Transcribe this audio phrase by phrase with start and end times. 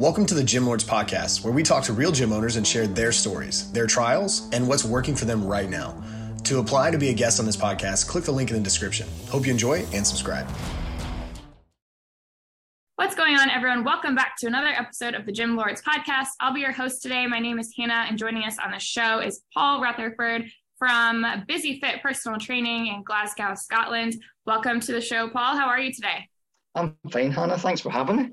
[0.00, 2.88] Welcome to the Gym Lords Podcast, where we talk to real gym owners and share
[2.88, 6.02] their stories, their trials, and what's working for them right now.
[6.42, 9.06] To apply to be a guest on this podcast, click the link in the description.
[9.28, 10.48] Hope you enjoy and subscribe.
[12.96, 13.84] What's going on, everyone?
[13.84, 16.30] Welcome back to another episode of the Gym Lords Podcast.
[16.40, 17.28] I'll be your host today.
[17.28, 21.78] My name is Hannah, and joining us on the show is Paul Rutherford from Busy
[21.78, 24.20] Fit Personal Training in Glasgow, Scotland.
[24.44, 25.56] Welcome to the show, Paul.
[25.56, 26.28] How are you today?
[26.74, 27.56] I'm fine, Hannah.
[27.56, 28.30] Thanks for having me.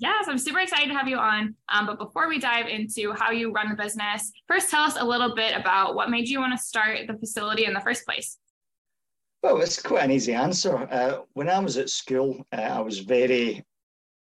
[0.00, 1.54] Yes, I'm super excited to have you on.
[1.68, 5.04] Um, but before we dive into how you run the business, first tell us a
[5.04, 8.38] little bit about what made you want to start the facility in the first place.
[9.42, 10.88] Well, it's quite an easy answer.
[10.90, 13.62] Uh, when I was at school, uh, I was very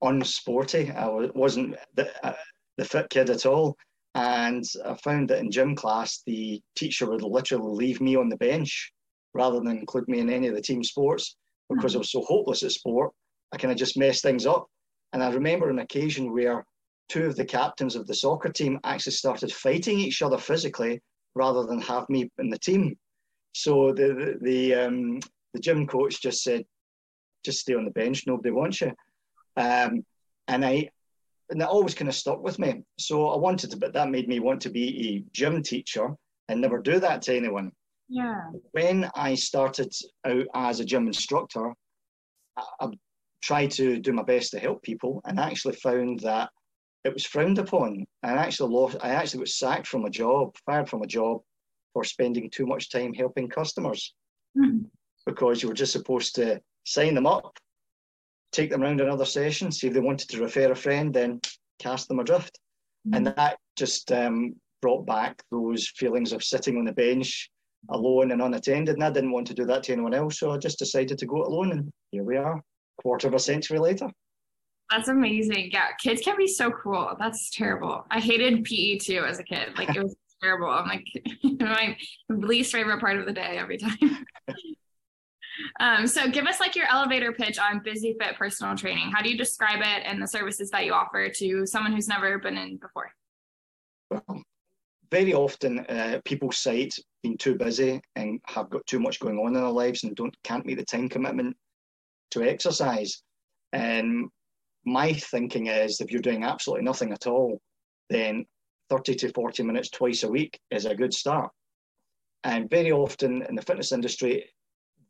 [0.03, 0.93] unsporty.
[0.93, 2.35] I wasn't the, uh,
[2.77, 3.77] the fit kid at all.
[4.13, 8.35] And I found that in gym class, the teacher would literally leave me on the
[8.35, 8.91] bench
[9.33, 11.37] rather than include me in any of the team sports
[11.69, 11.97] because mm-hmm.
[11.97, 13.13] I was so hopeless at sport.
[13.53, 14.67] I kind of just messed things up.
[15.13, 16.65] And I remember an occasion where
[17.09, 21.01] two of the captains of the soccer team actually started fighting each other physically
[21.35, 22.97] rather than have me in the team.
[23.53, 25.19] So the the the, um,
[25.53, 26.63] the gym coach just said,
[27.43, 28.25] "Just stay on the bench.
[28.25, 28.93] Nobody wants you."
[29.57, 30.05] Um,
[30.47, 30.89] and I
[31.49, 32.83] and that always kind of stuck with me.
[32.97, 36.15] So I wanted to, but that made me want to be a gym teacher
[36.47, 37.71] and never do that to anyone.
[38.07, 38.51] Yeah.
[38.71, 39.93] When I started
[40.25, 41.73] out as a gym instructor,
[42.57, 42.87] I,
[43.41, 46.49] tried to do my best to help people and actually found that
[47.03, 48.05] it was frowned upon.
[48.23, 51.41] And I actually lost, I actually was sacked from a job, fired from a job
[51.93, 54.13] for spending too much time helping customers
[54.57, 54.83] mm-hmm.
[55.25, 57.57] because you were just supposed to sign them up,
[58.51, 61.41] take them around another session, see if they wanted to refer a friend, then
[61.79, 62.59] cast them adrift.
[63.07, 63.15] Mm-hmm.
[63.15, 67.49] And that just um, brought back those feelings of sitting on the bench
[67.89, 68.93] alone and unattended.
[68.93, 70.37] And I didn't want to do that to anyone else.
[70.37, 71.71] So I just decided to go alone.
[71.71, 72.61] And here we are
[73.01, 74.09] quarter of a century later.
[74.91, 75.69] That's amazing.
[75.71, 77.15] Yeah, kids can be so cruel.
[77.17, 78.05] That's terrible.
[78.11, 79.69] I hated PE too as a kid.
[79.77, 80.67] Like it was terrible.
[80.67, 81.05] I'm like
[81.59, 81.95] my
[82.29, 84.25] least favorite part of the day every time.
[85.79, 89.11] um, so give us like your elevator pitch on Busy Fit personal training.
[89.11, 92.37] How do you describe it and the services that you offer to someone who's never
[92.39, 93.11] been in before?
[94.09, 94.43] Well,
[95.09, 99.47] very often uh, people cite being too busy and have got too much going on
[99.47, 101.55] in their lives and don't can't meet the time commitment
[102.31, 103.21] to exercise.
[103.73, 104.29] And
[104.85, 107.61] my thinking is if you're doing absolutely nothing at all,
[108.09, 108.45] then
[108.89, 111.51] 30 to 40 minutes twice a week is a good start.
[112.43, 114.49] And very often in the fitness industry,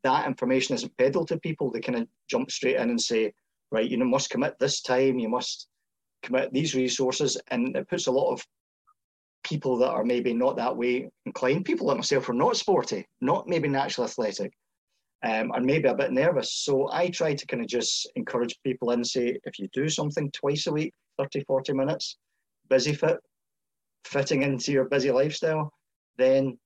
[0.03, 1.71] that information isn't peddled to people.
[1.71, 3.33] They kind of jump straight in and say,
[3.71, 5.67] right, you must commit this time, you must
[6.23, 7.37] commit these resources.
[7.49, 8.45] And it puts a lot of
[9.43, 13.07] people that are maybe not that way inclined, people like myself who are not sporty,
[13.21, 14.53] not maybe naturally athletic,
[15.23, 16.53] um, and maybe a bit nervous.
[16.53, 20.31] So I try to kind of just encourage people and say, if you do something
[20.31, 22.17] twice a week, 30, 40 minutes,
[22.69, 23.17] busy fit,
[24.05, 25.71] fitting into your busy lifestyle,
[26.17, 26.57] then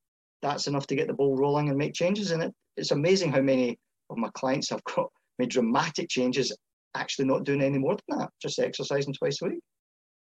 [0.41, 2.53] that's enough to get the ball rolling and make changes in it.
[2.77, 3.77] It's amazing how many
[4.09, 6.55] of my clients have got made dramatic changes
[6.95, 9.59] actually not doing any more than that, just exercising twice a week.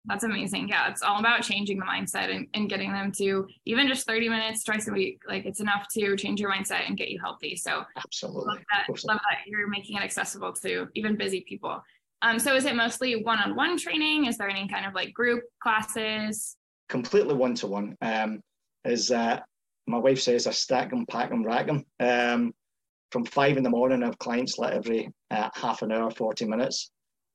[0.06, 0.68] That's amazing.
[0.68, 4.28] Yeah, it's all about changing the mindset and, and getting them to even just 30
[4.28, 5.22] minutes twice a week.
[5.26, 7.56] Like it's enough to change your mindset and get you healthy.
[7.56, 11.82] So absolutely love that, love that you're making it accessible to even busy people.
[12.20, 14.26] Um, so is it mostly one-on-one training?
[14.26, 16.56] Is there any kind of like group classes?
[16.88, 17.96] Completely one-to-one.
[18.02, 18.40] Um,
[18.84, 19.40] is uh,
[19.86, 21.84] my wife says I stack them, pack them, rack them.
[22.00, 22.54] Um,
[23.10, 26.44] from five in the morning, I have clients let every uh, half an hour, 40
[26.46, 26.90] minutes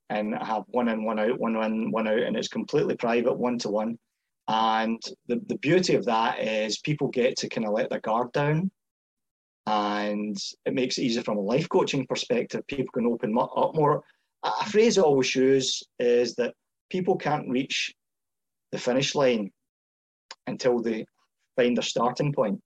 [0.10, 3.58] and have one in, one out, one in, one out, and it's completely private, one
[3.60, 3.98] to one.
[4.48, 8.32] And the, the beauty of that is people get to kind of let their guard
[8.32, 8.72] down
[9.70, 12.66] and it makes it easier from a life coaching perspective.
[12.66, 14.04] People can open up more.
[14.44, 16.56] A phrase I always use is that
[16.90, 17.94] people can't reach
[18.72, 19.52] the finish line
[20.48, 21.06] until they
[21.56, 22.60] find their starting point.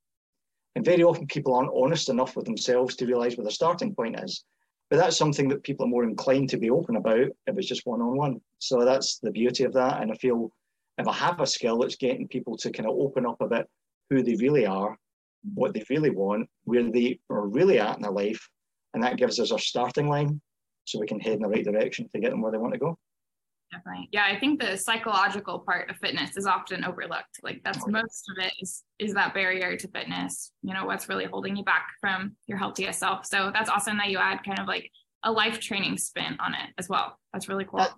[0.75, 4.17] And very often people aren't honest enough with themselves to realize where their starting point
[4.23, 4.45] is.
[4.93, 7.87] But that's something that people are more inclined to be open about if it's just
[7.87, 8.39] one on one.
[8.59, 10.03] So that's the beauty of that.
[10.03, 10.51] And I feel
[10.99, 13.67] if I have a skill, it's getting people to kind of open up a bit
[14.11, 14.95] who they really are,
[15.55, 18.47] what they really want, where they are really at in their life.
[18.93, 20.39] And that gives us our starting line
[20.85, 22.79] so we can head in the right direction to get them where they want to
[22.79, 22.95] go.
[23.73, 24.09] Definitely.
[24.11, 27.39] Yeah, I think the psychological part of fitness is often overlooked.
[27.41, 30.51] Like that's oh, most of it is is that barrier to fitness.
[30.61, 33.25] You know, what's really holding you back from your healthiest self.
[33.25, 34.89] So that's awesome that you add kind of like
[35.23, 37.17] a life training spin on it as well.
[37.31, 37.79] That's really cool.
[37.79, 37.93] That,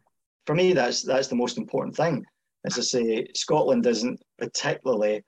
[0.46, 2.24] for me, that's that's the most important thing.
[2.66, 5.24] As I say, Scotland isn't particularly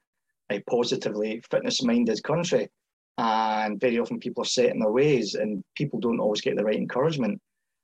[0.49, 2.69] a positively fitness minded country.
[3.17, 6.63] And very often people are set in their ways and people don't always get the
[6.63, 7.41] right encouragement.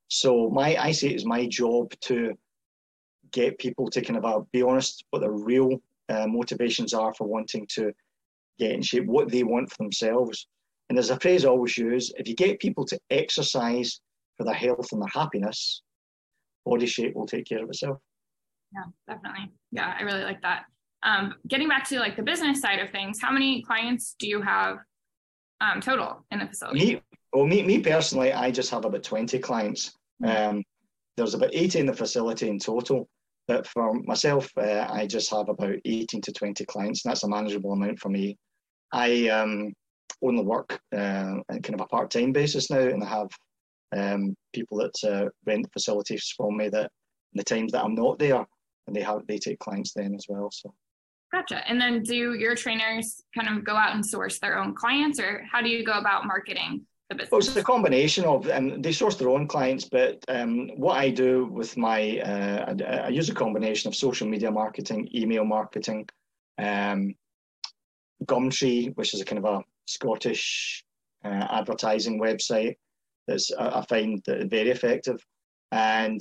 [0.09, 2.33] So my I see it as my job to
[3.33, 7.27] get people to kind of uh, be honest what their real uh, motivations are for
[7.27, 7.91] wanting to
[8.59, 10.47] get in shape, what they want for themselves.
[10.89, 13.99] And there's a phrase I always use if you get people to exercise
[14.37, 15.81] for their health and their happiness,
[16.65, 17.97] body shape will take care of itself.
[18.73, 19.51] Yeah, definitely.
[19.71, 20.63] Yeah, I really like that.
[21.03, 24.41] Um, getting back to like the business side of things, how many clients do you
[24.41, 24.77] have
[25.61, 26.95] um, total in the facility?
[26.95, 27.01] Me,
[27.33, 29.97] well, me, me personally, I just have about 20 clients.
[30.23, 30.57] Mm-hmm.
[30.57, 30.63] Um,
[31.17, 33.07] there's about 80 in the facility in total.
[33.47, 37.27] But for myself, uh, I just have about 18 to 20 clients, and that's a
[37.27, 38.37] manageable amount for me.
[38.91, 39.73] I um,
[40.21, 43.29] only work uh, on kind of a part time basis now, and I have
[43.95, 46.89] um, people that uh, rent facilities from me that
[47.33, 48.45] the times that I'm not there,
[48.87, 50.49] and they have they take clients then as well.
[50.51, 50.73] So.
[51.33, 51.67] Gotcha.
[51.67, 55.43] And then do your trainers kind of go out and source their own clients, or
[55.51, 57.31] how do you go about marketing the business?
[57.31, 61.09] Well, it's a combination of um, they source their own clients, but um, what I
[61.09, 66.07] do with my uh, I, I, use a combination of social media marketing, email marketing,
[66.57, 67.15] um,
[68.25, 70.83] Gumtree, which is a kind of a Scottish
[71.25, 72.75] uh, advertising website
[73.27, 75.23] that's I find very effective,
[75.71, 76.19] and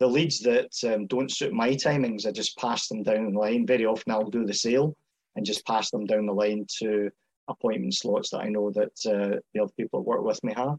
[0.00, 3.66] the leads that um, don't suit my timings, I just pass them down the line.
[3.66, 4.96] Very often, I'll do the sale
[5.36, 7.10] and just pass them down the line to
[7.48, 10.78] appointment slots that I know that uh, the other people that work with me have.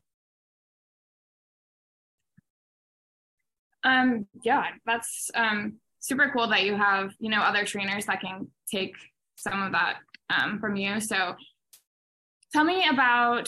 [3.83, 8.47] Um, yeah, that's um, super cool that you have you know other trainers that can
[8.69, 8.95] take
[9.35, 9.97] some of that
[10.29, 10.99] um, from you.
[10.99, 11.35] So,
[12.51, 13.47] tell me about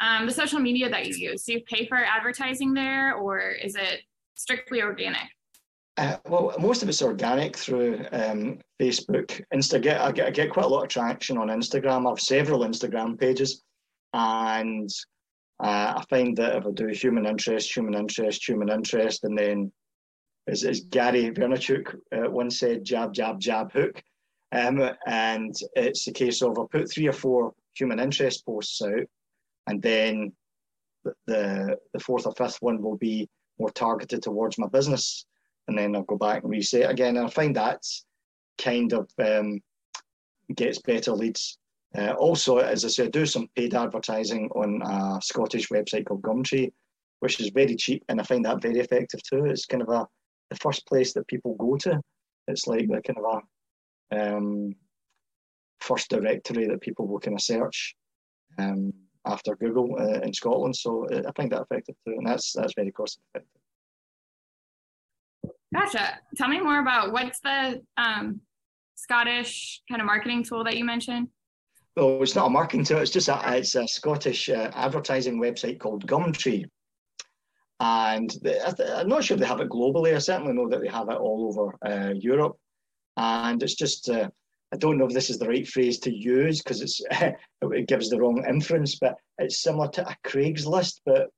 [0.00, 1.44] um, the social media that you use.
[1.44, 4.00] Do you pay for advertising there, or is it
[4.34, 5.28] strictly organic?
[5.96, 10.00] Uh, well, most of it's organic through um, Facebook, Instagram.
[10.00, 12.06] I get, I get quite a lot of traction on Instagram.
[12.06, 13.62] I have several Instagram pages,
[14.12, 14.90] and
[15.62, 19.70] uh, I find that if I do human interest, human interest, human interest, and then
[20.48, 24.02] as, as Gary Vaynerchuk uh, once said, jab, jab, jab, hook.
[24.50, 29.06] Um, and it's a case of I put three or four human interest posts out,
[29.68, 30.32] and then
[31.26, 35.24] the the fourth or fifth one will be more targeted towards my business,
[35.68, 37.16] and then I'll go back and reset again.
[37.16, 37.82] And I find that
[38.58, 39.60] kind of um,
[40.54, 41.58] gets better leads.
[41.96, 46.22] Uh, also, as I said, I do some paid advertising on a Scottish website called
[46.22, 46.72] Gumtree,
[47.20, 49.44] which is very cheap, and I find that very effective too.
[49.44, 50.06] It's kind of a
[50.50, 52.00] the first place that people go to.
[52.48, 53.42] It's like the kind of
[54.12, 54.74] a um,
[55.80, 57.94] first directory that people will kind of search.
[58.58, 58.92] Um,
[59.26, 60.76] after Google uh, in Scotland.
[60.76, 63.60] So uh, I find that effective too, and that's that's very cost effective.
[65.74, 66.18] Gotcha.
[66.36, 68.40] Tell me more about what's the um,
[68.94, 71.28] Scottish kind of marketing tool that you mentioned.
[71.96, 72.98] Well, it's not a marketing tool.
[72.98, 76.64] It's just a it's a Scottish uh, advertising website called Gumtree,
[77.80, 78.34] and
[78.98, 80.14] I'm not sure they have it globally.
[80.14, 82.56] I certainly know that they have it all over uh, Europe,
[83.16, 84.28] and it's just uh,
[84.72, 87.00] I don't know if this is the right phrase to use because it's
[87.62, 91.30] it gives the wrong inference, but it's similar to a Craigslist, but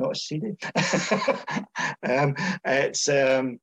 [0.00, 0.54] not a CD.
[2.08, 2.34] um,
[2.64, 3.60] it's um,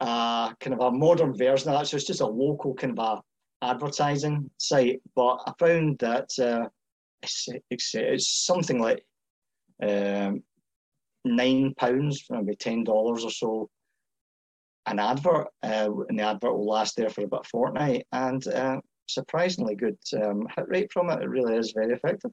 [0.00, 3.22] kind of a modern version of that, so it's just a local kind of
[3.62, 5.00] a advertising site.
[5.14, 6.68] But I found that uh,
[7.22, 9.04] it's, it's, it's, something like
[9.82, 10.42] um,
[11.24, 13.70] nine pounds, maybe ten dollars or so
[14.86, 18.80] an advert, uh, and the advert will last there for about a fortnight, and uh,
[19.06, 21.22] surprisingly good um, hit rate from it.
[21.22, 22.30] It really is very effective.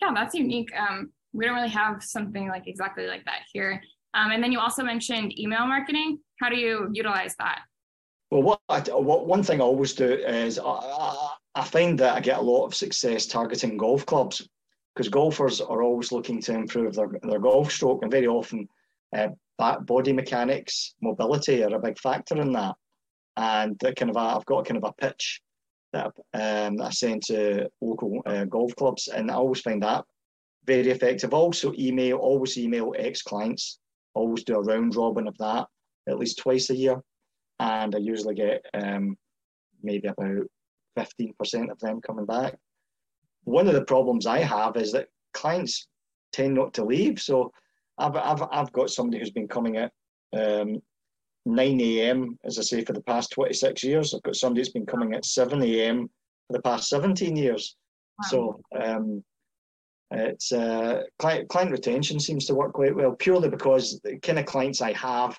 [0.00, 0.70] Yeah, that's unique.
[0.76, 3.82] Um, we don't really have something like exactly like that here.
[4.16, 6.18] Um, and then you also mentioned email marketing.
[6.40, 7.60] How do you utilize that?
[8.30, 12.20] Well, what, I, what one thing I always do is I, I find that I
[12.20, 14.48] get a lot of success targeting golf clubs
[14.94, 18.66] because golfers are always looking to improve their, their golf stroke, and very often
[19.14, 22.74] uh, body mechanics, mobility are a big factor in that.
[23.36, 25.42] And kind of a, I've got kind of a pitch
[25.92, 30.04] that, um, I send to local uh, golf clubs, and I always find that
[30.64, 31.34] very effective.
[31.34, 33.78] Also, email, always email ex clients,
[34.16, 35.66] always do a round robin of that
[36.08, 37.00] at least twice a year,
[37.58, 39.16] and I usually get um,
[39.82, 40.46] maybe about
[40.98, 42.56] 15% of them coming back.
[43.44, 45.88] One of the problems I have is that clients
[46.32, 47.20] tend not to leave.
[47.20, 47.52] So
[47.98, 49.92] I've, I've, I've got somebody who's been coming at
[50.32, 50.80] um,
[51.44, 54.14] 9 a.m., as I say, for the past 26 years.
[54.14, 56.08] I've got somebody that's been coming at 7 a.m.
[56.46, 57.76] for the past 17 years.
[58.18, 58.28] Wow.
[58.28, 59.24] So um,
[60.10, 64.46] it's uh, client, client retention seems to work quite well, purely because the kind of
[64.46, 65.38] clients I have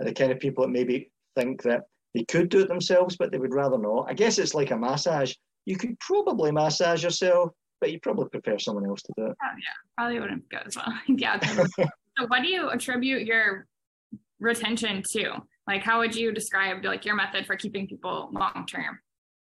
[0.00, 1.82] are the kind of people that maybe think that
[2.14, 4.06] they could do it themselves, but they would rather not.
[4.08, 5.34] I guess it's like a massage.
[5.66, 9.36] You could probably massage yourself, but you probably prefer someone else to do it.
[9.42, 10.92] Oh, yeah, probably wouldn't go as well.
[11.08, 11.38] yeah.
[11.38, 13.66] so, what do you attribute your
[14.40, 15.42] retention to?
[15.66, 18.98] Like, how would you describe like your method for keeping people long term?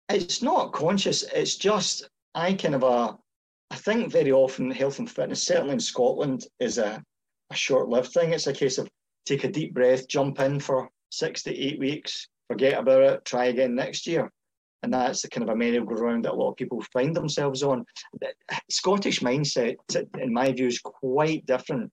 [0.10, 1.24] It's not conscious.
[1.34, 3.18] It's just I kind of a.
[3.72, 7.04] I think very often health and fitness, certainly in Scotland, is a,
[7.52, 8.32] a short-lived thing.
[8.32, 8.88] It's a case of
[9.26, 13.46] take a deep breath, jump in for six to eight weeks, forget about it, try
[13.46, 14.32] again next year.
[14.84, 17.86] And that's the kind of a merry-go-round that a lot of people find themselves on.
[18.22, 18.34] The
[18.70, 19.78] Scottish mindset,
[20.20, 21.92] in my view, is quite different,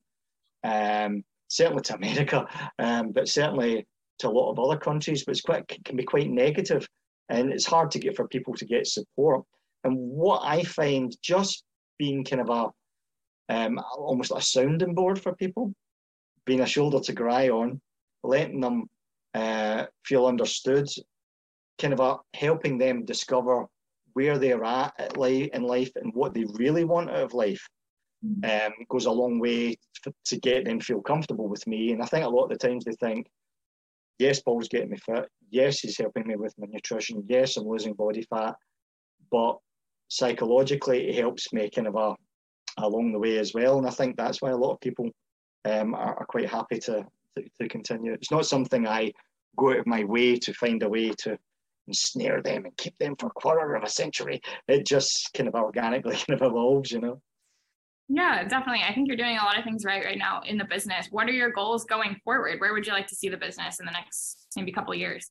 [0.63, 2.47] um, certainly to America,
[2.79, 3.87] um, but certainly
[4.19, 5.25] to a lot of other countries.
[5.25, 6.87] But it's quite can be quite negative,
[7.31, 9.45] and it's hard to get for people to get support.
[9.85, 11.65] And what I find just
[11.99, 12.71] being kind of a
[13.49, 15.75] um, almost like a sounding board for people,
[16.47, 17.81] being a shoulder to cry on,
[18.23, 18.89] letting them
[19.35, 20.89] uh, feel understood,
[21.79, 23.67] kind of a, helping them discover
[24.15, 27.67] where they're at, at life, in life and what they really want out of life
[28.25, 28.67] mm.
[28.67, 31.93] um, goes a long way to, to get them feel comfortable with me.
[31.93, 33.27] And I think a lot of the times they think,
[34.19, 35.29] yes, Paul's getting me fit.
[35.51, 37.25] Yes, he's helping me with my nutrition.
[37.27, 38.55] Yes, I'm losing body fat.
[39.31, 39.57] But
[40.13, 42.15] psychologically, it helps me kind of a,
[42.79, 43.79] along the way as well.
[43.79, 45.09] And I think that's why a lot of people
[45.65, 48.13] um, are, are, quite happy to, to, to continue.
[48.13, 49.13] It's not something I
[49.57, 51.39] go out of my way to find a way to
[51.89, 54.43] ensnare them and keep them for a quarter of a century.
[54.69, 57.23] It just kind of organically kind of evolves, you know.
[58.09, 58.83] Yeah, definitely.
[58.87, 61.09] I think you're doing a lot of things right right now in the business.
[61.11, 62.61] What are your goals going forward?
[62.61, 65.31] Where would you like to see the business in the next maybe couple years?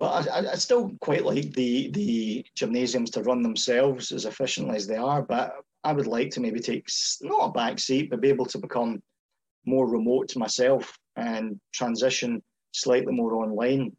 [0.00, 4.86] Well, I, I still quite like the the gymnasiums to run themselves as efficiently as
[4.86, 6.86] they are, but I would like to maybe take
[7.22, 9.02] not a back seat, but be able to become
[9.66, 13.92] more remote to myself and transition slightly more online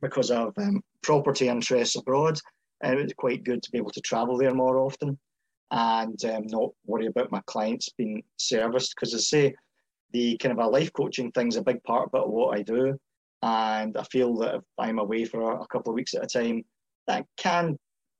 [0.00, 2.38] because of um, property interests abroad.
[2.82, 5.18] And it's quite good to be able to travel there more often
[5.70, 8.94] and um, not worry about my clients being serviced.
[8.94, 9.54] Because I say,
[10.12, 12.98] the kind of a life coaching thing is a big part about what I do.
[13.46, 16.64] And I feel that if I'm away for a couple of weeks at a time,
[17.06, 17.76] that can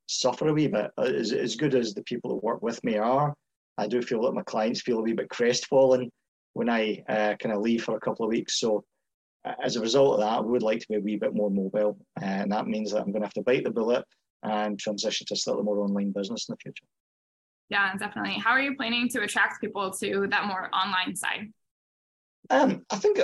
[0.07, 0.93] suffer a wee bit.
[0.99, 3.35] As, as good as the people that work with me are,
[3.77, 6.11] I do feel that my clients feel a wee bit crestfallen
[6.53, 8.61] when I uh, kind of leave for a couple of weeks.
[8.61, 8.85] So
[9.61, 11.99] as a result of that, I would like to be a wee bit more mobile,
[12.23, 14.05] and that means that I'm going to have to bite the bullet
[14.45, 16.87] and transition to a slightly more online business in the future.
[17.69, 18.35] Yeah, definitely.
[18.35, 21.53] How are you planning to attract people to that more online side?
[22.51, 23.19] Um, I think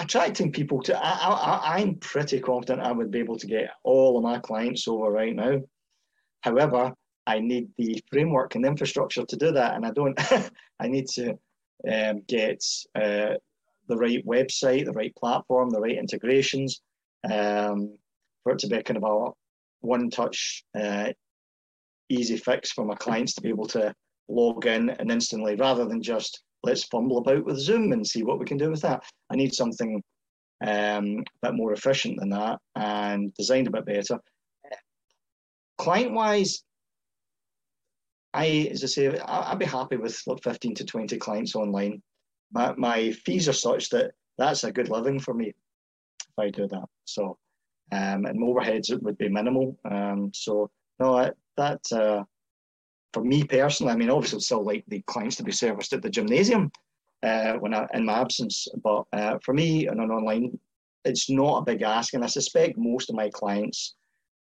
[0.00, 4.24] attracting people to, I, am pretty confident I would be able to get all of
[4.24, 5.60] my clients over right now.
[6.40, 6.92] However,
[7.26, 10.18] I need the framework and infrastructure to do that, and I don't.
[10.80, 11.38] I need to
[11.90, 12.62] um, get
[12.94, 13.34] uh,
[13.88, 16.82] the right website, the right platform, the right integrations,
[17.30, 17.96] um,
[18.42, 19.30] for it to be kind of a
[19.80, 21.12] one-touch, uh,
[22.10, 23.94] easy fix for my clients to be able to
[24.28, 28.38] log in and instantly, rather than just let's fumble about with Zoom and see what
[28.38, 29.02] we can do with that.
[29.30, 30.02] I need something
[30.64, 34.18] um, a bit more efficient than that and designed a bit better.
[35.78, 36.62] Client-wise,
[38.32, 42.02] I, as I say, I'd be happy with 15 to 20 clients online
[42.54, 46.66] my, my fees are such that that's a good living for me if I do
[46.68, 46.86] that.
[47.04, 47.36] So,
[47.92, 49.76] um, and overheads would be minimal.
[49.84, 52.22] Um, so no, that uh,
[53.14, 56.02] for me personally, I mean, obviously, I'd still like the clients to be serviced at
[56.02, 56.70] the gymnasium
[57.22, 58.66] uh, when I, in my absence.
[58.82, 60.58] But uh, for me, on an online,
[61.04, 63.94] it's not a big ask, and I suspect most of my clients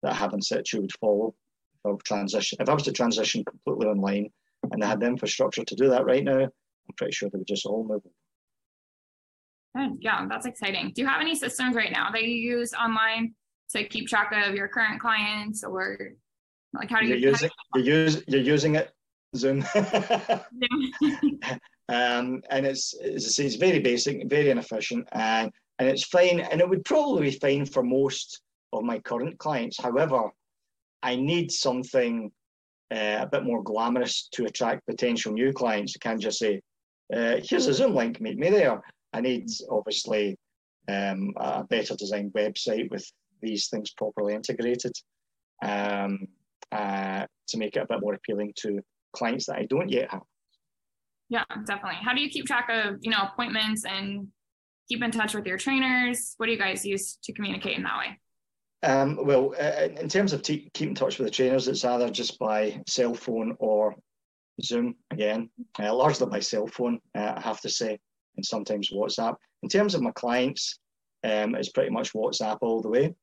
[0.02, 1.36] that have in situ would follow.
[2.04, 4.32] Transition, if I was to transition completely online,
[4.72, 7.48] and I had the infrastructure to do that right now, I'm pretty sure they would
[7.48, 8.02] just all move.
[10.00, 10.94] Yeah, that's exciting.
[10.96, 13.36] Do you have any systems right now that you use online
[13.70, 16.16] to keep track of your current clients or
[16.76, 18.96] like how do you you're using you use you're using it
[19.36, 19.66] Zoom.
[21.90, 26.40] um, and it's as I say, it's very basic, very inefficient, and and it's fine,
[26.40, 28.42] and it would probably be fine for most
[28.74, 29.82] of my current clients.
[29.82, 30.30] However,
[31.04, 32.32] I need something
[32.92, 35.96] uh, a bit more glamorous to attract potential new clients.
[35.96, 36.62] I can't just say,
[37.14, 38.82] uh, here's a Zoom link, meet me there.
[39.14, 40.38] I need obviously
[40.88, 43.06] um, a better designed website with
[43.42, 44.94] these things properly integrated
[45.64, 46.28] um,
[46.72, 48.80] uh, to make it a bit more appealing to
[49.14, 50.24] clients that I don't yet have.
[51.30, 52.00] Yeah, definitely.
[52.02, 54.28] How do you keep track of you know appointments and
[54.88, 56.36] keep in touch with your trainers?
[56.38, 58.20] What do you guys use to communicate in that way?
[58.84, 62.10] Um, well, uh, in terms of t- keep in touch with the trainers, it's either
[62.10, 63.96] just by cell phone or
[64.62, 67.98] Zoom again, uh, largely by cell phone, uh, I have to say,
[68.36, 69.36] and sometimes WhatsApp.
[69.64, 70.78] In terms of my clients,
[71.24, 73.16] um, it's pretty much WhatsApp all the way.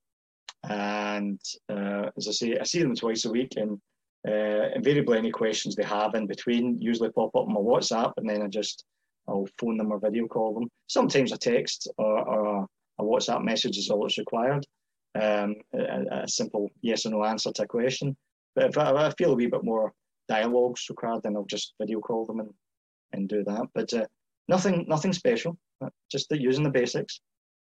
[0.69, 3.81] And uh, as I say, I see them twice a week, and
[4.27, 8.29] uh, invariably any questions they have in between usually pop up on my WhatsApp, and
[8.29, 8.85] then I just
[9.29, 10.69] I'll phone them or video call them.
[10.87, 12.67] Sometimes a text or, or
[12.99, 14.65] a WhatsApp message is all that's required.
[15.15, 18.17] Um, a, a, simple yes or no answer to a question.
[18.55, 19.93] But if I, I, feel a wee bit more
[20.29, 22.51] dialogues required, then I'll just video call them and,
[23.13, 23.67] and do that.
[23.75, 24.07] But uh,
[24.49, 25.59] nothing nothing special.
[26.11, 27.21] Just using the basics.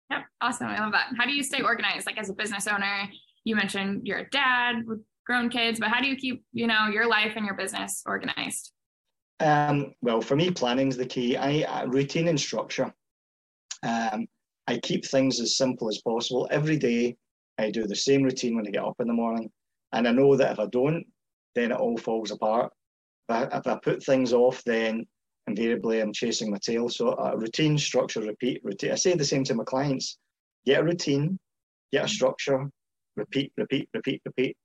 [0.09, 0.67] Yeah, awesome.
[0.67, 1.13] I love that.
[1.17, 2.05] How do you stay organized?
[2.05, 3.09] Like as a business owner,
[3.43, 6.87] you mentioned you're a dad with grown kids, but how do you keep you know
[6.87, 8.71] your life and your business organized?
[9.39, 11.37] Um, well, for me, planning is the key.
[11.37, 12.93] I uh, routine and structure.
[13.83, 14.27] Um,
[14.67, 16.47] I keep things as simple as possible.
[16.51, 17.15] Every day,
[17.57, 19.49] I do the same routine when I get up in the morning,
[19.93, 21.05] and I know that if I don't,
[21.55, 22.71] then it all falls apart.
[23.29, 25.05] If I put things off, then
[25.49, 26.89] invariably I'm chasing my tail.
[26.89, 28.91] So a routine, structure, repeat, routine.
[28.91, 30.17] I say the same to my clients:
[30.65, 31.37] get a routine,
[31.91, 32.69] get a structure,
[33.15, 34.57] repeat, repeat, repeat, repeat.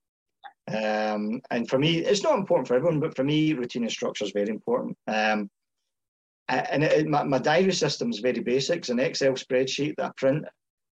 [0.68, 4.24] Um, and for me, it's not important for everyone, but for me, routine and structure
[4.24, 4.96] is very important.
[5.06, 5.50] Um,
[6.48, 8.78] and it, it, my, my diary system is very basic.
[8.78, 10.44] It's an Excel spreadsheet that I print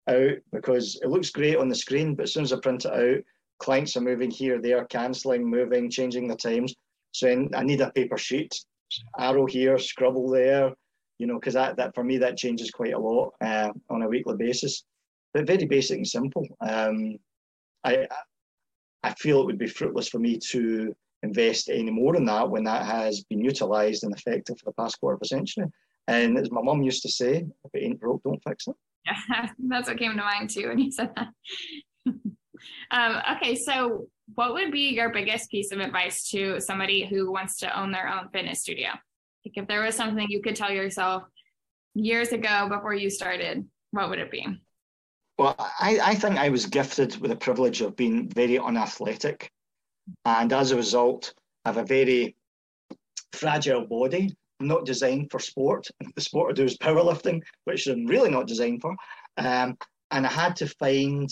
[0.07, 2.93] out because it looks great on the screen, but as soon as I print it
[2.93, 3.23] out,
[3.59, 6.73] clients are moving here, there, cancelling, moving, changing the times.
[7.11, 8.53] So I need a paper sheet,
[9.17, 10.73] arrow here, scribble there,
[11.17, 14.07] you know, because that, that for me, that changes quite a lot uh, on a
[14.07, 14.83] weekly basis.
[15.33, 16.47] But very basic and simple.
[16.61, 17.17] Um,
[17.83, 18.07] I,
[19.03, 22.63] I feel it would be fruitless for me to invest any more in that when
[22.63, 25.65] that has been utilised and effective for the past quarter of a century.
[26.07, 28.75] And as my mum used to say, if it ain't broke, don't fix it.
[29.05, 31.27] Yeah, that's what came to mind too when you said that.
[32.91, 37.57] um, okay, so what would be your biggest piece of advice to somebody who wants
[37.57, 38.89] to own their own fitness studio?
[39.45, 41.23] Like if there was something you could tell yourself
[41.95, 44.45] years ago before you started, what would it be?
[45.37, 49.51] Well, I, I think I was gifted with the privilege of being very unathletic.
[50.25, 51.33] And as a result,
[51.63, 52.35] I have a very
[53.33, 55.87] fragile body, not designed for sport.
[56.15, 58.95] The sport I do is powerlifting, which I'm really not designed for.
[59.37, 59.77] Um,
[60.11, 61.29] and I had to find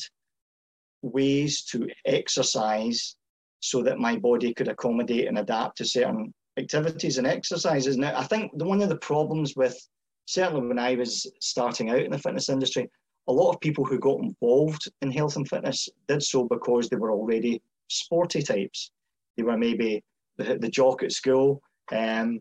[1.08, 3.15] ways to exercise
[3.60, 7.98] so that my body could accommodate and adapt to certain activities and exercises.
[7.98, 9.78] Now, I think the, one of the problems with
[10.26, 12.89] certainly when I was starting out in the fitness industry
[13.28, 16.96] a lot of people who got involved in health and fitness did so because they
[16.96, 18.91] were already sporty types.
[19.36, 20.04] They were maybe
[20.38, 22.39] the, the jock at school um,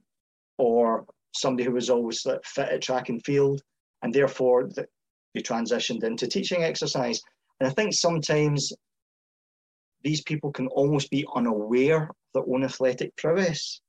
[0.59, 3.62] or somebody who was always fit at track and field,
[4.02, 4.70] and therefore
[5.35, 7.20] they transitioned into teaching exercise.
[7.60, 8.72] And I think sometimes
[10.02, 13.80] these people can almost be unaware of their own athletic prowess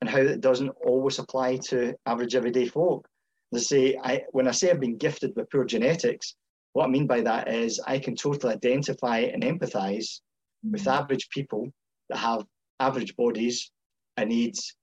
[0.00, 3.06] and how it doesn't always apply to average everyday folk.
[3.52, 6.34] They say, I, when I say I've been gifted with poor genetics,
[6.72, 10.20] what I mean by that is I can totally identify and empathize
[10.64, 10.72] mm-hmm.
[10.72, 11.68] with average people
[12.08, 12.44] that have
[12.80, 13.70] average bodies
[14.16, 14.76] and needs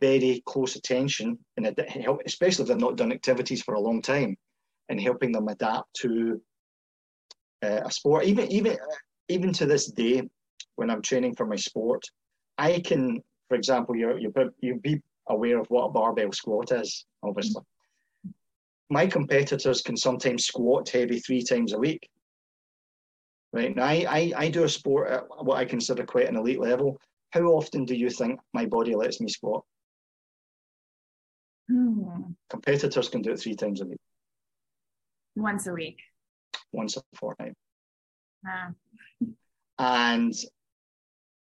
[0.00, 1.66] very close attention, and
[2.26, 4.36] especially if they've not done activities for a long time,
[4.88, 6.40] and helping them adapt to
[7.64, 8.24] uh, a sport.
[8.24, 8.76] Even even
[9.28, 10.22] even to this day,
[10.76, 12.02] when I'm training for my sport,
[12.58, 17.06] I can, for example, you're you you be aware of what a barbell squat is,
[17.22, 17.62] obviously
[18.90, 22.08] my competitors can sometimes squat heavy three times a week.
[23.52, 26.60] Right now, I, I, I do a sport at what I consider quite an elite
[26.60, 27.00] level.
[27.30, 29.64] How often do you think my body lets me squat?
[31.68, 32.32] Hmm.
[32.50, 34.00] Competitors can do it three times a week.
[35.36, 35.98] Once a week.
[36.74, 37.54] Once a fortnight.
[38.46, 38.70] Ah.
[39.78, 40.34] And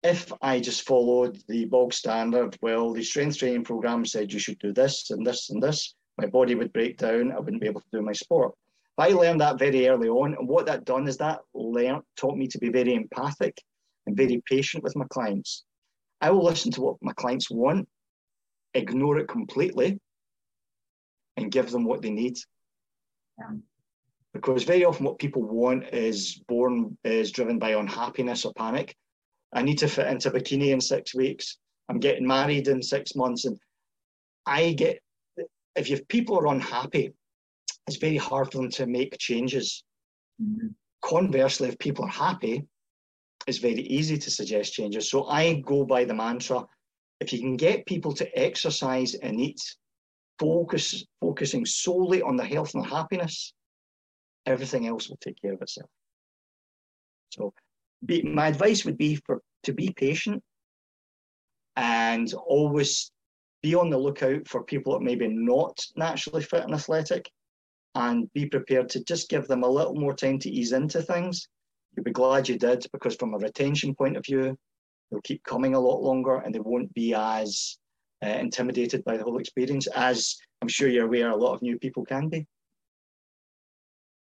[0.03, 4.59] if I just followed the bog standard, well, the strength training program said you should
[4.59, 7.31] do this and this and this, my body would break down.
[7.31, 8.53] I wouldn't be able to do my sport.
[8.95, 10.33] But I learned that very early on.
[10.33, 13.61] And what that done is that learned, taught me to be very empathic
[14.05, 15.65] and very patient with my clients.
[16.21, 17.87] I will listen to what my clients want,
[18.73, 19.99] ignore it completely,
[21.35, 22.37] and give them what they need.
[23.37, 23.57] Yeah.
[24.33, 28.95] Because very often what people want is born is driven by unhappiness or panic.
[29.53, 31.57] I need to fit into bikini in six weeks.
[31.89, 33.57] I'm getting married in six months, and
[34.45, 34.99] I get
[35.75, 37.13] if you people are unhappy,
[37.87, 39.83] it's very hard for them to make changes.
[40.41, 40.67] Mm-hmm.
[41.01, 42.63] Conversely, if people are happy,
[43.47, 45.09] it's very easy to suggest changes.
[45.09, 46.65] So I go by the mantra:
[47.21, 49.61] if you can get people to exercise and eat,
[50.39, 53.53] focus focusing solely on their health and their happiness,
[54.47, 55.89] everything else will take care of itself.
[57.29, 57.53] So,
[58.05, 60.41] be, my advice would be for to be patient
[61.75, 63.11] and always
[63.61, 67.29] be on the lookout for people that maybe not naturally fit and athletic
[67.95, 71.47] and be prepared to just give them a little more time to ease into things.
[71.95, 74.57] You'll be glad you did because from a retention point of view,
[75.09, 77.77] they'll keep coming a lot longer and they won't be as
[78.23, 81.77] uh, intimidated by the whole experience, as I'm sure you're aware, a lot of new
[81.79, 82.45] people can be.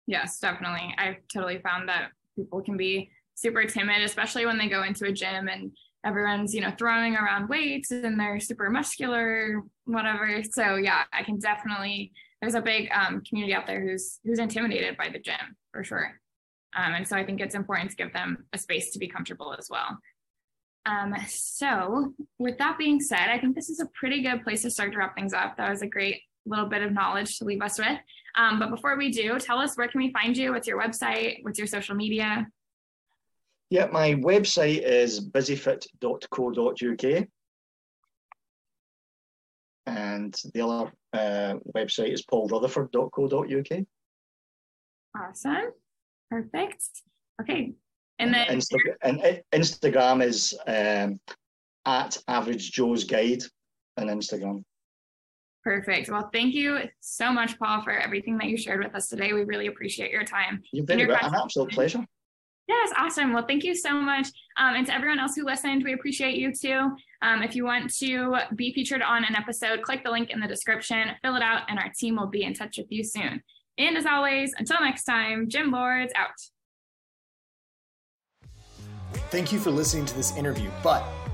[0.07, 0.95] Yes, definitely.
[0.97, 5.11] I've totally found that people can be super timid, especially when they go into a
[5.11, 5.71] gym and
[6.05, 10.41] everyone's, you know, throwing around weights and they're super muscular, whatever.
[10.49, 14.95] So yeah, I can definitely there's a big um, community out there who's who's intimidated
[14.97, 16.19] by the gym for sure.
[16.75, 19.55] Um, and so I think it's important to give them a space to be comfortable
[19.57, 19.97] as well.
[20.85, 24.69] Um, so with that being said, I think this is a pretty good place to
[24.69, 25.57] start to wrap things up.
[25.57, 27.97] That was a great little bit of knowledge to leave us with.
[28.35, 30.53] Um, but before we do, tell us where can we find you?
[30.53, 31.43] What's your website?
[31.43, 32.47] What's your social media?
[33.69, 37.27] Yeah, my website is busyfit.co.uk.
[39.85, 43.85] And the other uh, website is paulrutherford.co.uk.
[45.17, 45.71] Awesome.
[46.29, 46.83] Perfect.
[47.41, 47.73] Okay.
[48.19, 51.19] And then Insta- and Instagram is um,
[51.85, 53.43] at Average Joe's Guide
[53.97, 54.63] on Instagram.
[55.67, 56.09] Perfect.
[56.09, 59.33] Well, thank you so much, Paul, for everything that you shared with us today.
[59.33, 60.63] We really appreciate your time.
[60.71, 61.17] You're very well.
[61.21, 62.05] An absolute pleasure.
[62.69, 63.33] Yes, awesome.
[63.33, 64.27] Well, thank you so much.
[64.55, 66.95] Um, and to everyone else who listened, we appreciate you too.
[67.21, 70.47] Um, if you want to be featured on an episode, click the link in the
[70.47, 73.43] description, fill it out, and our team will be in touch with you soon.
[73.77, 76.29] And as always, until next time, Gym Lords out.
[79.31, 81.03] Thank you for listening to this interview, but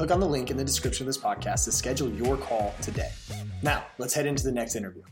[0.00, 3.10] Click on the link in the description of this podcast to schedule your call today.
[3.62, 5.02] Now, let's head into the next interview.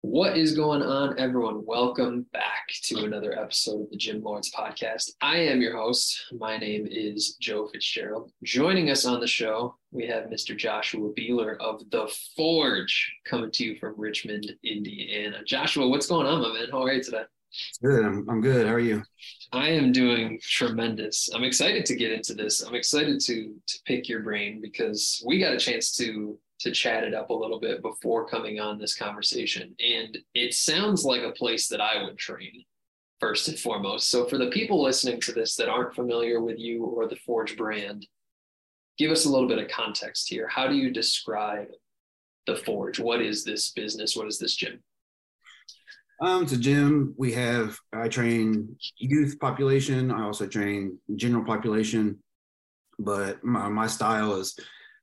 [0.00, 1.64] What is going on, everyone?
[1.64, 5.12] Welcome back to another episode of the Gym Lords podcast.
[5.20, 6.20] I am your host.
[6.32, 8.32] My name is Joe Fitzgerald.
[8.42, 10.56] Joining us on the show, we have Mr.
[10.56, 15.44] Joshua Beeler of The Forge coming to you from Richmond, Indiana.
[15.46, 16.70] Joshua, what's going on, my man?
[16.72, 17.22] How are you today?
[17.82, 18.04] Good.
[18.04, 18.66] I'm, I'm good.
[18.66, 19.02] How are you?
[19.52, 21.28] I am doing tremendous.
[21.34, 22.62] I'm excited to get into this.
[22.62, 27.04] I'm excited to to pick your brain because we got a chance to to chat
[27.04, 29.74] it up a little bit before coming on this conversation.
[29.84, 32.64] And it sounds like a place that I would train
[33.18, 34.10] first and foremost.
[34.10, 37.56] So for the people listening to this that aren't familiar with you or the Forge
[37.56, 38.06] brand,
[38.96, 40.46] give us a little bit of context here.
[40.48, 41.68] How do you describe
[42.46, 43.00] the Forge?
[43.00, 44.16] What is this business?
[44.16, 44.82] What is this gym?
[46.20, 47.14] Um, it's a gym.
[47.16, 50.10] We have I train youth population.
[50.10, 52.18] I also train general population,
[52.98, 54.56] but my, my style is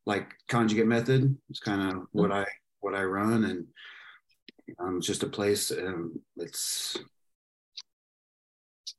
[0.05, 1.37] like conjugate method.
[1.49, 2.45] It's kind of what I
[2.79, 3.67] what I run, and
[4.79, 5.71] um, it's just a place.
[5.71, 6.97] Um, it's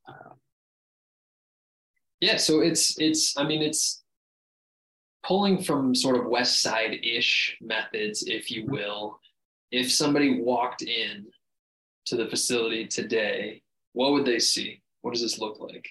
[0.07, 0.35] uh,
[2.19, 2.37] yeah.
[2.37, 3.35] So it's it's.
[3.37, 4.03] I mean, it's
[5.23, 9.19] pulling from sort of Westside ish methods, if you will.
[9.71, 11.25] If somebody walked in
[12.05, 13.61] to the facility today,
[13.93, 14.81] what would they see?
[15.01, 15.87] What does this look like?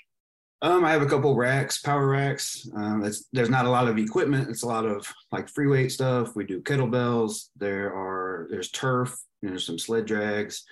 [0.62, 2.68] Um, I have a couple racks, power racks.
[2.76, 3.00] Um,
[3.32, 4.50] there's not a lot of equipment.
[4.50, 6.36] It's a lot of like free weight stuff.
[6.36, 7.48] We do kettlebells.
[7.56, 9.18] There are there's turf.
[9.40, 10.64] There's some sled drags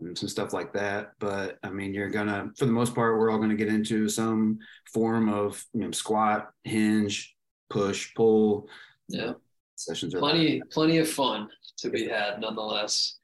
[0.00, 1.12] and some stuff like that.
[1.18, 4.58] But I mean, you're gonna for the most part, we're all gonna get into some
[4.92, 7.34] form of you know squat, hinge,
[7.68, 8.68] push, pull.
[9.08, 9.32] Yeah,
[9.76, 13.16] sessions are plenty plenty of fun to be had nonetheless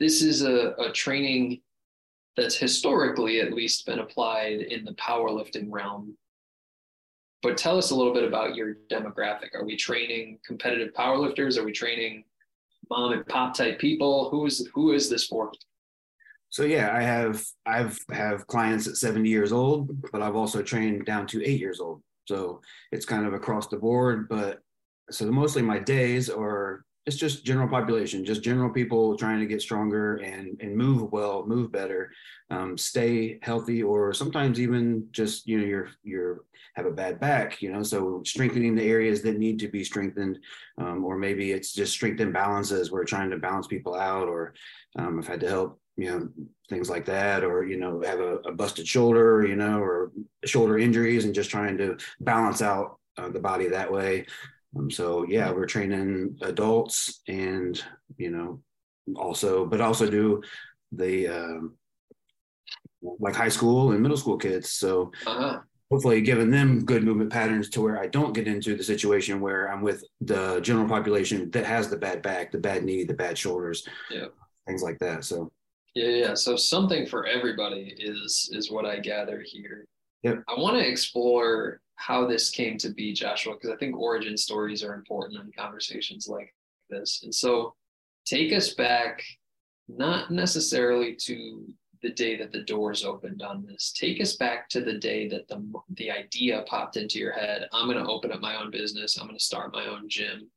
[0.00, 1.60] this is a, a training
[2.36, 6.16] that's historically at least been applied in the powerlifting realm.
[7.42, 9.54] But tell us a little bit about your demographic.
[9.54, 11.58] Are we training competitive powerlifters?
[11.58, 12.24] Are we training
[12.88, 14.30] mom and pop type people?
[14.30, 15.52] Who is who is this for?
[16.48, 21.06] So yeah, I have I've have clients at 70 years old, but I've also trained
[21.06, 22.02] down to eight years old.
[22.26, 22.60] So
[22.92, 24.28] it's kind of across the board.
[24.28, 24.60] But
[25.10, 29.60] so mostly my days are it's just general population, just general people trying to get
[29.60, 32.12] stronger and and move well, move better,
[32.50, 36.44] um, stay healthy, or sometimes even just you know you're you're
[36.76, 40.38] have a bad back, you know, so strengthening the areas that need to be strengthened,
[40.78, 42.92] um, or maybe it's just strength imbalances.
[42.92, 44.54] We're trying to balance people out, or
[44.96, 46.28] um, I've had to help you know
[46.68, 50.12] things like that, or you know have a, a busted shoulder, you know, or
[50.44, 54.26] shoulder injuries, and just trying to balance out uh, the body that way.
[54.76, 57.82] Um, so yeah, we're training adults and
[58.16, 58.62] you know
[59.16, 60.42] also, but also do
[60.92, 61.76] the um,
[63.18, 64.72] like high school and middle school kids.
[64.72, 65.60] So uh-huh.
[65.90, 69.70] hopefully giving them good movement patterns to where I don't get into the situation where
[69.70, 73.36] I'm with the general population that has the bad back, the bad knee, the bad
[73.36, 74.26] shoulders, Yeah.
[74.66, 75.24] things like that.
[75.24, 75.50] So
[75.94, 76.34] Yeah, yeah.
[76.34, 79.86] So something for everybody is is what I gather here.
[80.22, 80.44] Yep.
[80.48, 84.82] I want to explore how this came to be, Joshua, because I think origin stories
[84.82, 86.54] are important in conversations like
[86.88, 87.20] this.
[87.22, 87.74] And so
[88.24, 89.22] take us back,
[89.86, 91.66] not necessarily to
[92.02, 93.92] the day that the doors opened on this.
[93.92, 95.62] Take us back to the day that the
[95.96, 97.68] the idea popped into your head.
[97.70, 99.18] I'm going to open up my own business.
[99.18, 100.50] I'm going to start my own gym.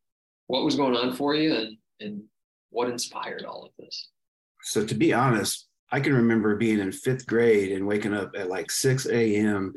[0.48, 2.24] What was going on for you, and and
[2.70, 4.12] what inspired all of this?
[4.62, 8.48] So to be honest, I can remember being in fifth grade and waking up at
[8.48, 9.74] like 6 a.m.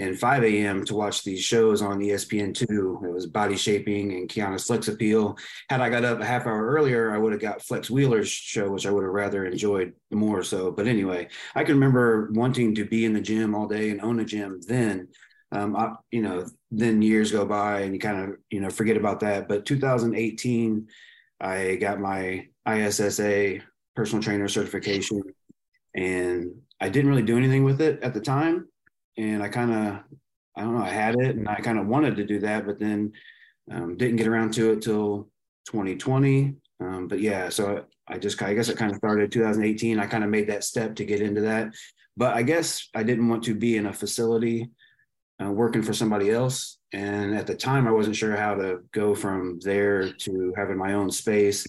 [0.00, 0.84] and 5 a.m.
[0.86, 3.04] to watch these shows on E ESPN2.
[3.04, 5.36] It was Body Shaping and Kiana's Flex Appeal.
[5.68, 8.70] Had I got up a half hour earlier, I would have got Flex Wheeler's show,
[8.70, 10.70] which I would have rather enjoyed more so.
[10.70, 14.20] But anyway, I can remember wanting to be in the gym all day and own
[14.20, 15.08] a gym then.
[15.52, 18.96] Um, I, you know, then years go by and you kind of, you know, forget
[18.96, 19.48] about that.
[19.48, 20.88] But 2018,
[21.42, 23.58] I got my ISSA
[23.94, 25.22] personal trainer certification
[25.94, 28.68] and I didn't really do anything with it at the time.
[29.16, 30.00] And I kind of,
[30.56, 32.78] I don't know, I had it and I kind of wanted to do that, but
[32.78, 33.12] then
[33.70, 35.28] um, didn't get around to it till
[35.66, 36.54] 2020.
[36.80, 39.98] Um, but yeah, so I just, I guess it kind of started 2018.
[39.98, 41.72] I kind of made that step to get into that.
[42.16, 44.70] But I guess I didn't want to be in a facility
[45.42, 46.78] uh, working for somebody else.
[46.92, 50.94] And at the time, I wasn't sure how to go from there to having my
[50.94, 51.66] own space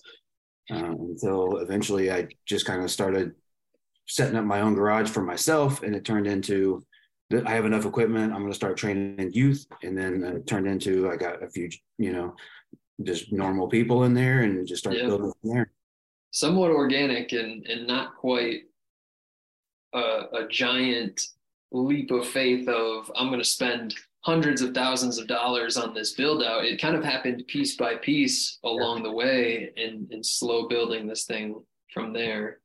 [0.70, 3.34] um, until eventually I just kind of started
[4.08, 5.84] setting up my own garage for myself.
[5.84, 6.84] And it turned into
[7.34, 8.32] I have enough equipment.
[8.34, 9.66] I'm going to start training youth.
[9.84, 12.36] And then it turned into I got a few, you know,
[13.04, 15.06] just normal people in there and just start Yeah.
[15.08, 15.72] building from there.
[16.32, 18.62] somewhat organic and and not quite
[19.94, 20.00] a,
[20.42, 21.22] a giant
[21.72, 26.14] leap of faith of I'm going to spend hundreds of thousands of dollars on this
[26.14, 26.64] build out.
[26.66, 31.26] It kind of happened piece by piece along the way and and slow building this
[31.26, 31.62] thing
[31.94, 32.60] from there.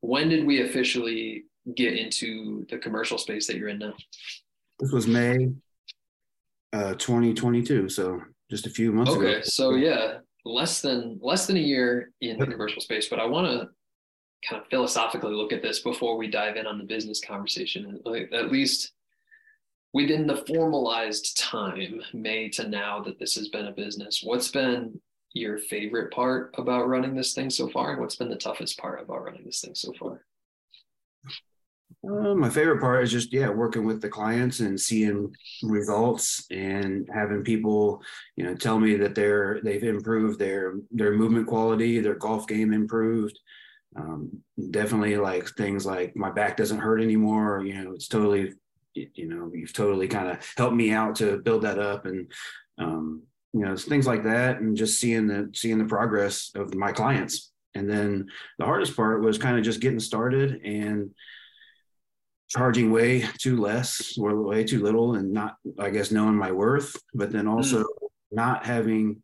[0.00, 3.94] When did we officially get into the commercial space that you're in now?
[4.78, 5.52] This was May
[6.72, 7.88] uh, 2022.
[7.88, 9.26] So just a few months ago.
[9.26, 13.26] Okay, so yeah, less than less than a year in the commercial space, but I
[13.26, 13.68] want to
[14.48, 18.00] kind of philosophically look at this before we dive in on the business conversation.
[18.32, 18.92] At least
[19.92, 25.00] within the formalized time, May to now that this has been a business, what's been
[25.32, 29.00] your favorite part about running this thing so far, and what's been the toughest part
[29.00, 30.24] about running this thing so far?
[32.06, 37.06] Uh, my favorite part is just yeah working with the clients and seeing results and
[37.12, 38.02] having people
[38.36, 42.72] you know tell me that they're they've improved their their movement quality their golf game
[42.72, 43.38] improved.
[43.96, 44.30] Um,
[44.70, 48.52] definitely like things like my back doesn't hurt anymore you know it's totally
[48.94, 52.30] you know you've totally kind of helped me out to build that up and
[52.78, 56.92] um, you know things like that and just seeing the seeing the progress of my
[56.92, 57.50] clients.
[57.74, 58.26] And then
[58.58, 61.10] the hardest part was kind of just getting started and
[62.50, 66.96] charging way too less or way too little and not i guess knowing my worth
[67.14, 67.84] but then also
[68.32, 69.22] not having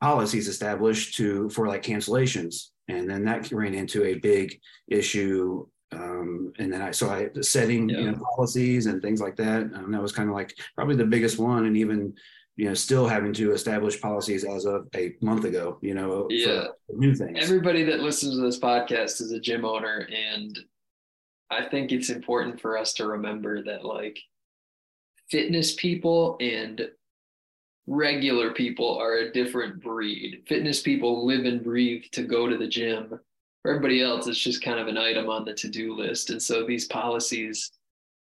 [0.00, 6.52] policies established to for like cancellations and then that ran into a big issue um,
[6.58, 9.62] and then I so I setting you know policies and things like that.
[9.74, 12.14] Um, that was kind of like probably the biggest one, and even
[12.56, 15.78] you know still having to establish policies as of a month ago.
[15.82, 16.66] You know, Yeah.
[16.86, 17.38] for new things.
[17.40, 20.58] Everybody that listens to this podcast is a gym owner, and
[21.50, 24.18] I think it's important for us to remember that like
[25.30, 26.88] fitness people and
[27.86, 30.42] regular people are a different breed.
[30.46, 33.18] Fitness people live and breathe to go to the gym.
[33.62, 36.30] For everybody else, it's just kind of an item on the to-do list.
[36.30, 37.72] And so these policies,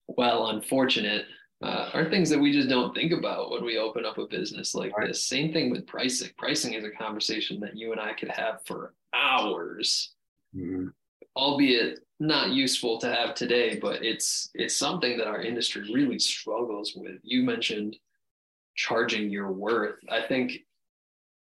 [0.07, 1.27] while unfortunate,
[1.62, 4.75] uh, are things that we just don't think about when we open up a business
[4.75, 5.09] like Right.
[5.09, 5.27] this.
[5.27, 6.31] Same thing with pricing.
[6.38, 10.14] Pricing is a conversation that you and I could have for hours
[10.57, 10.92] Mhm.
[11.36, 16.92] Albeit not useful to have today, but it's it's something that our industry really struggles
[16.94, 17.18] with.
[17.22, 17.96] You mentioned
[18.76, 19.96] charging your worth.
[20.08, 20.60] I think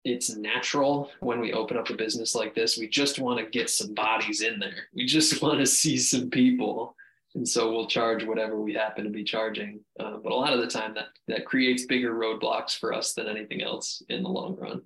[0.05, 2.79] it's natural when we open up a business like this.
[2.79, 4.89] We just want to get some bodies in there.
[4.95, 6.95] We just want to see some people.
[7.35, 9.81] And so we'll charge whatever we happen to be charging.
[9.99, 13.29] Uh, but a lot of the time that that creates bigger roadblocks for us than
[13.29, 14.83] anything else in the long run.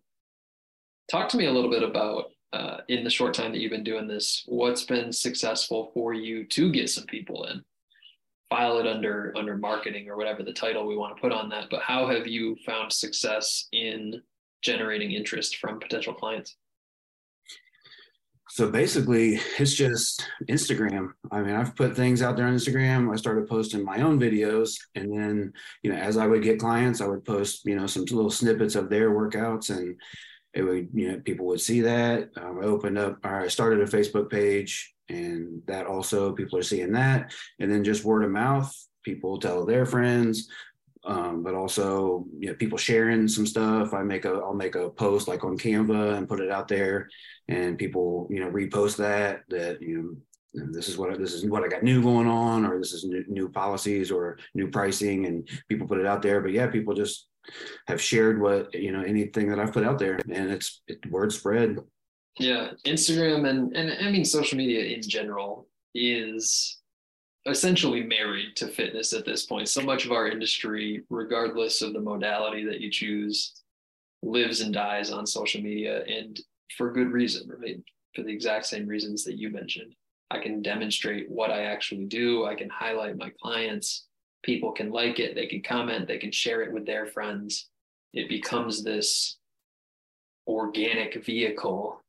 [1.11, 3.85] Talk to me a little bit about uh, in the short time that you've been
[3.85, 7.65] doing this, what's been successful for you to get some people in?
[8.49, 11.69] File it under under marketing or whatever the title we want to put on that.
[11.71, 14.23] But how have you found success in
[14.63, 16.57] generating interest from potential clients?
[18.51, 23.17] so basically it's just instagram i mean i've put things out there on instagram i
[23.17, 27.07] started posting my own videos and then you know as i would get clients i
[27.07, 29.97] would post you know some little snippets of their workouts and
[30.55, 32.31] it would you know people would see that.
[32.37, 36.63] Um, i opened up or i started a facebook page and that also people are
[36.63, 37.33] seeing that.
[37.61, 40.49] And then just word of mouth people tell their friends
[41.07, 43.93] um, but also you know people sharing some stuff.
[43.93, 47.09] I make a i'll make a post like on canva and put it out there
[47.49, 50.17] and people you know repost that that you know
[50.55, 53.25] this is what this is what I got new going on, or this is new,
[53.27, 56.41] new, policies or new pricing, and people put it out there.
[56.41, 57.27] But yeah, people just
[57.87, 61.33] have shared what you know anything that I've put out there, and it's it, word
[61.33, 61.79] spread.
[62.39, 66.79] Yeah, Instagram and and I mean social media in general is
[67.47, 69.69] essentially married to fitness at this point.
[69.69, 73.63] So much of our industry, regardless of the modality that you choose,
[74.23, 76.41] lives and dies on social media, and
[76.77, 77.81] for good reason, right?
[78.15, 79.95] For the exact same reasons that you mentioned.
[80.31, 82.47] I can demonstrate what I actually do.
[82.47, 84.07] I can highlight my clients.
[84.45, 85.35] People can like it.
[85.35, 86.07] They can comment.
[86.07, 87.69] They can share it with their friends.
[88.13, 89.39] It becomes this
[90.47, 92.01] organic vehicle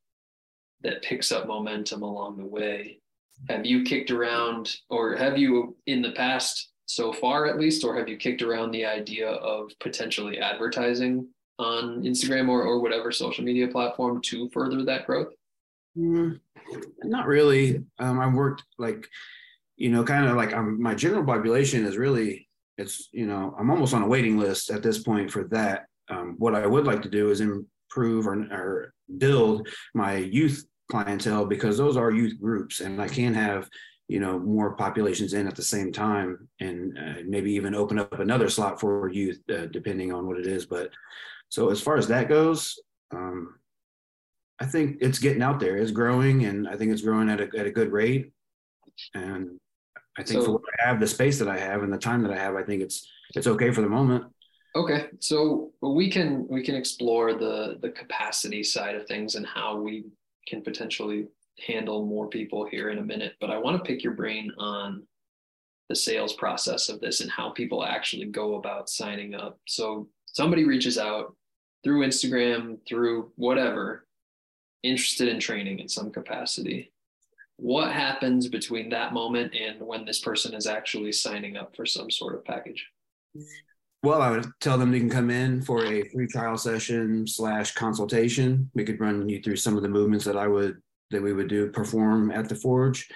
[0.82, 3.00] that picks up momentum along the way.
[3.50, 7.98] Have you kicked around, or have you in the past, so far at least, or
[7.98, 13.44] have you kicked around the idea of potentially advertising on Instagram or, or whatever social
[13.44, 15.34] media platform to further that growth?
[15.98, 16.40] Mm,
[17.04, 17.84] not really.
[17.98, 19.08] Um, I worked like,
[19.78, 23.70] you know, kind of like I'm, my general population is really, it's, you know, I'm
[23.70, 25.86] almost on a waiting list at this point for that.
[26.10, 31.46] Um, what I would like to do is improve or, or build my youth clientele
[31.46, 33.68] because those are youth groups and I can have
[34.08, 38.20] you know more populations in at the same time and uh, maybe even open up
[38.20, 40.92] another slot for youth uh, depending on what it is but
[41.50, 42.80] so as far as that goes,
[43.12, 43.56] um,
[44.60, 45.78] I think it's getting out there.
[45.78, 48.32] It's growing, and I think it's growing at a at a good rate.
[49.14, 49.60] And
[50.18, 52.22] I think so, for what I have, the space that I have, and the time
[52.24, 54.26] that I have, I think it's it's okay for the moment.
[54.76, 59.78] Okay, so we can we can explore the the capacity side of things and how
[59.78, 60.06] we
[60.48, 61.28] can potentially
[61.66, 63.34] handle more people here in a minute.
[63.40, 65.04] But I want to pick your brain on
[65.90, 69.60] the sales process of this and how people actually go about signing up.
[69.68, 71.36] So somebody reaches out
[71.84, 74.08] through Instagram, through whatever,
[74.84, 76.92] interested in training in some capacity.
[77.58, 82.12] What happens between that moment and when this person is actually signing up for some
[82.12, 82.86] sort of package?
[84.04, 87.74] Well, I would tell them they can come in for a free trial session slash
[87.74, 88.70] consultation.
[88.76, 91.48] We could run you through some of the movements that I would that we would
[91.48, 93.08] do perform at the forge.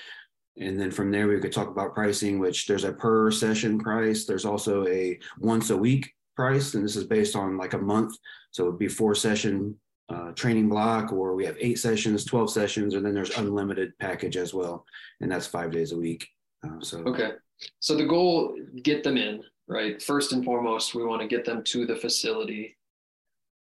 [0.58, 4.26] And then from there, we could talk about pricing, which there's a per session price.
[4.26, 8.16] There's also a once a week price, and this is based on like a month.
[8.52, 9.76] So it'd be four session
[10.10, 14.38] uh, training block, or we have eight sessions, 12 sessions, and then there's unlimited package
[14.38, 14.86] as well.
[15.22, 16.28] And that's five days a week.
[16.66, 17.32] Uh, so, okay.
[17.80, 20.02] So the goal, get them in, right?
[20.02, 22.78] First and foremost, we want to get them to the facility,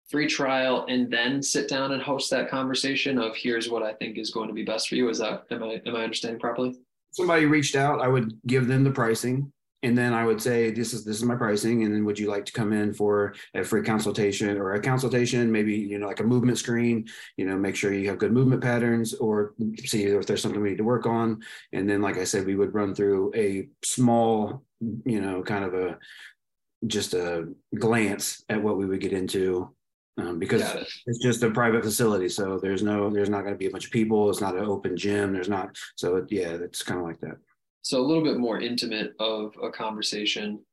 [0.09, 4.17] free trial, and then sit down and host that conversation of here's what I think
[4.17, 5.09] is going to be best for you.
[5.09, 6.75] Is that, am I, am I understanding properly?
[7.11, 9.51] Somebody reached out, I would give them the pricing
[9.83, 12.29] and then I would say, this is this is my pricing, and then would you
[12.29, 15.51] like to come in for a free consultation or a consultation?
[15.51, 17.07] Maybe you know like a movement screen.
[17.37, 19.53] You know, make sure you have good movement patterns, or
[19.85, 21.43] see if there's something we need to work on.
[21.73, 24.63] And then, like I said, we would run through a small,
[25.05, 25.97] you know, kind of a
[26.87, 29.73] just a glance at what we would get into
[30.17, 30.87] um, because it.
[31.05, 32.29] it's just a private facility.
[32.29, 34.29] So there's no, there's not going to be a bunch of people.
[34.29, 35.33] It's not an open gym.
[35.33, 35.75] There's not.
[35.95, 37.37] So yeah, it's kind of like that.
[37.83, 40.63] So a little bit more intimate of a conversation.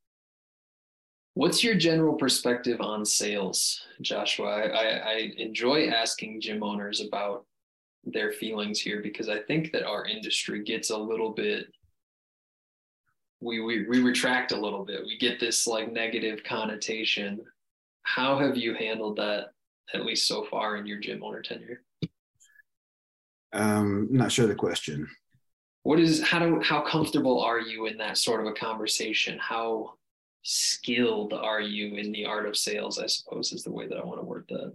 [1.35, 4.69] What's your general perspective on sales, Joshua?
[4.69, 7.47] I, I, enjoy asking gym owners about
[8.05, 11.67] their feelings here because I think that our industry gets a little bit
[13.43, 15.01] we, we we retract a little bit.
[15.03, 17.41] We get this like negative connotation.
[18.03, 19.53] How have you handled that
[19.95, 21.83] at least so far in your gym owner tenure?
[23.55, 25.09] Um, not sure the question
[25.83, 29.39] what is how do how comfortable are you in that sort of a conversation?
[29.39, 29.95] How
[30.43, 34.05] skilled are you in the art of sales i suppose is the way that i
[34.05, 34.73] want to word that.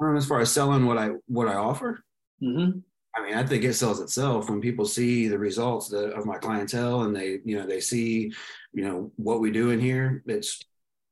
[0.00, 2.02] Um, as far as selling what i what i offer?
[2.42, 2.78] Mm-hmm.
[3.16, 4.48] i mean i think it sells itself.
[4.48, 8.32] When people see the results that, of my clientele and they you know they see
[8.72, 10.60] you know what we do in here it's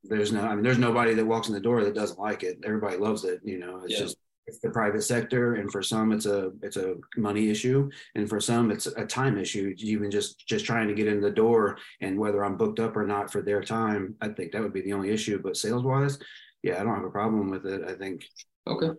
[0.03, 2.57] there's no i mean there's nobody that walks in the door that doesn't like it.
[2.65, 3.99] Everybody loves it you know it's yeah.
[3.99, 8.27] just it's the private sector and for some it's a it's a money issue and
[8.27, 11.77] for some it's a time issue even just just trying to get in the door
[12.01, 14.81] and whether i'm booked up or not for their time i think that would be
[14.81, 16.19] the only issue but sales wise
[16.61, 18.25] yeah i don't have a problem with it i think
[18.67, 18.89] okay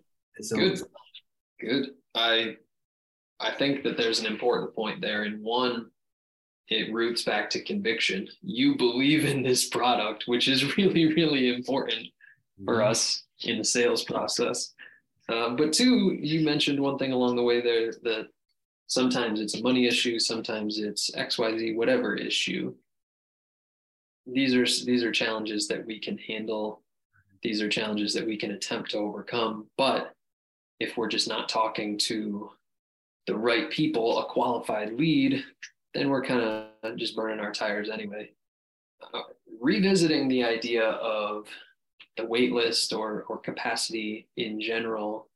[0.51, 0.81] good
[1.61, 2.57] good i
[3.41, 5.25] I think that there's an important point there.
[5.25, 5.91] And one,
[6.69, 8.29] it roots back to conviction.
[8.43, 12.07] You believe in this product, which is really, really important
[12.65, 12.91] for Mm-hmm.
[12.91, 14.74] us in the sales process.
[15.29, 18.29] Um, but two, you mentioned one thing along the way there that
[18.87, 22.75] sometimes it's a money issue, sometimes it's XYZ, whatever issue.
[24.27, 26.83] These are these are challenges that we can handle.
[27.43, 29.67] These are challenges that we can attempt to overcome.
[29.77, 30.15] But
[30.81, 32.51] if we're just not talking to
[33.27, 35.45] the right people, a qualified lead,
[35.95, 38.31] then we're kind of just burning our tires anyway.
[39.13, 39.21] Uh,
[39.61, 41.47] revisiting the idea of
[42.17, 45.29] the wait list or, or capacity in general,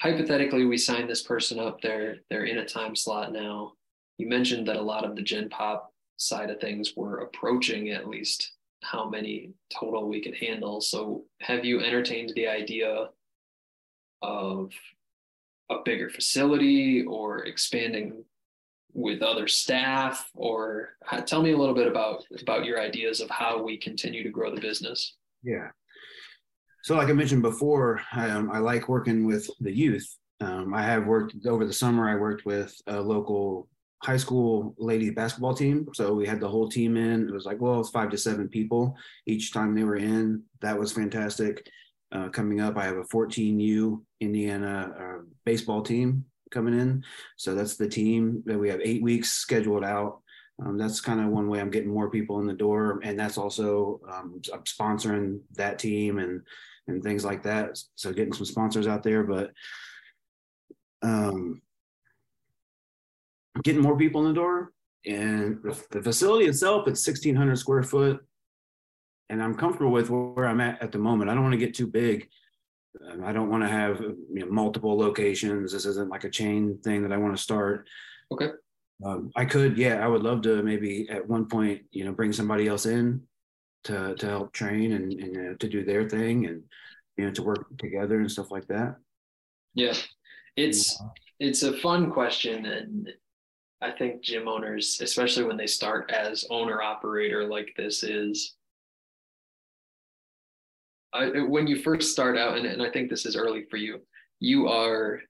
[0.00, 3.72] hypothetically, we sign this person up, they're, they're in a time slot now.
[4.18, 8.08] You mentioned that a lot of the Gen Pop side of things were approaching at
[8.08, 8.52] least
[8.82, 10.80] how many total we could handle.
[10.80, 13.08] So have you entertained the idea
[14.22, 14.70] of
[15.70, 18.24] a bigger facility or expanding
[18.92, 23.28] with other staff or uh, tell me a little bit about about your ideas of
[23.28, 25.68] how we continue to grow the business Yeah.
[26.82, 30.06] So, like I mentioned before, um, I like working with the youth.
[30.40, 32.08] Um, I have worked over the summer.
[32.08, 33.68] I worked with a local
[34.02, 35.88] high school ladies basketball team.
[35.94, 37.28] So we had the whole team in.
[37.28, 40.42] It was like, well, it's five to seven people each time they were in.
[40.60, 41.66] That was fantastic.
[42.12, 47.02] Uh, coming up, I have a 14U Indiana uh, baseball team coming in.
[47.36, 50.20] So that's the team that we have eight weeks scheduled out.
[50.64, 53.36] Um, that's kind of one way I'm getting more people in the door, and that's
[53.36, 56.42] also um, I'm sponsoring that team and
[56.88, 57.78] and things like that.
[57.94, 59.52] So getting some sponsors out there, but
[61.02, 61.60] um,
[63.62, 64.72] getting more people in the door.
[65.04, 68.26] And the, facility itself, it's 1,600 square foot,
[69.28, 71.30] and I'm comfortable with where I'm at at the moment.
[71.30, 72.28] I don't want to get too big.
[73.08, 75.72] Um, I don't want to have you know, multiple locations.
[75.72, 77.86] This isn't like a chain thing that I want to start.
[78.32, 78.48] Okay.
[79.04, 82.32] Um, I could, yeah, I would love to maybe at one point, you know, bring
[82.32, 83.22] somebody else in
[83.86, 86.62] to to help train and, and uh, to do their thing and
[87.16, 88.96] you know to work together and stuff like that.
[89.74, 89.94] yeah
[90.56, 91.00] it's
[91.38, 93.08] it's a fun question and
[93.80, 98.56] i think gym owners especially when they start as owner operator like this is
[101.12, 104.00] I, when you first start out and, and i think this is early for you
[104.40, 105.20] you are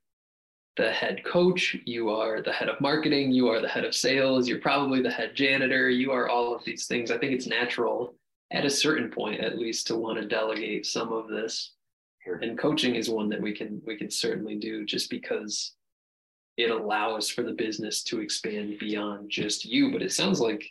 [0.77, 4.47] the head coach you are the head of marketing you are the head of sales
[4.47, 7.11] you're probably the head janitor you are all of these things.
[7.11, 8.15] I think it's natural
[8.53, 11.73] at a certain point at least to want to delegate some of this.
[12.25, 12.37] Sure.
[12.43, 15.75] and coaching is one that we can we can certainly do just because
[16.57, 19.93] it allows for the business to expand beyond just you.
[19.93, 20.65] But it sounds like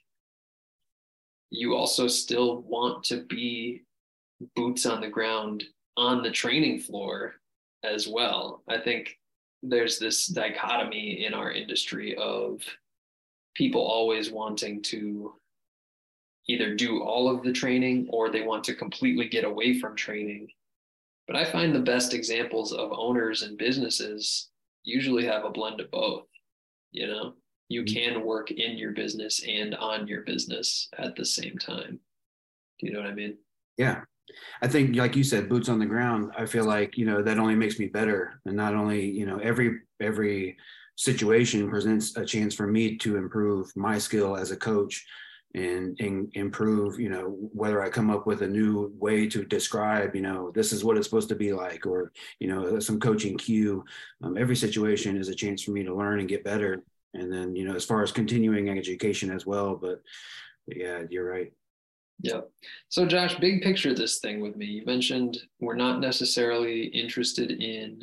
[1.51, 3.84] you also still want to be
[4.56, 5.64] boots on the ground
[5.95, 7.36] on the training floor
[7.84, 8.64] as well.
[8.68, 9.18] I think
[9.70, 12.61] there's this dichotomy in our industry of
[13.55, 15.34] people always wanting to
[16.47, 20.47] either do all of the training or they want to completely get away from training
[21.28, 24.49] but I find the best examples of owners and businesses
[24.84, 26.28] usually have a blend of both.
[26.91, 27.34] You know,
[27.68, 27.93] you Mhm.
[27.93, 31.99] can work in your business and on your business at the same time.
[32.78, 33.39] Do you know what I mean?
[33.78, 34.03] Yeah.
[34.61, 37.39] I think like you said, boots on the ground, I feel like, you know, that
[37.39, 38.41] only makes me better.
[38.45, 40.57] And not only, you know, every every
[40.95, 45.05] situation presents a chance for me to improve my skill as a coach
[45.53, 50.15] and, and improve, you know, whether I come up with a new way to describe,
[50.15, 53.38] you know, this is what it's supposed to be like, or, you know, some coaching
[53.38, 53.84] cue.
[54.21, 56.84] Um, every situation is a chance for me to learn and get better.
[57.13, 59.76] And then, you know, as far as continuing education as well.
[59.76, 60.01] But
[60.67, 61.53] yeah, you're right.
[62.22, 62.49] Yep.
[62.89, 64.66] So, Josh, big picture this thing with me.
[64.66, 68.01] You mentioned we're not necessarily interested in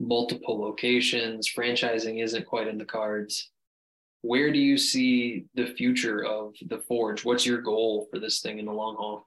[0.00, 3.50] multiple locations, franchising isn't quite in the cards.
[4.22, 7.24] Where do you see the future of the Forge?
[7.24, 9.26] What's your goal for this thing in the long haul?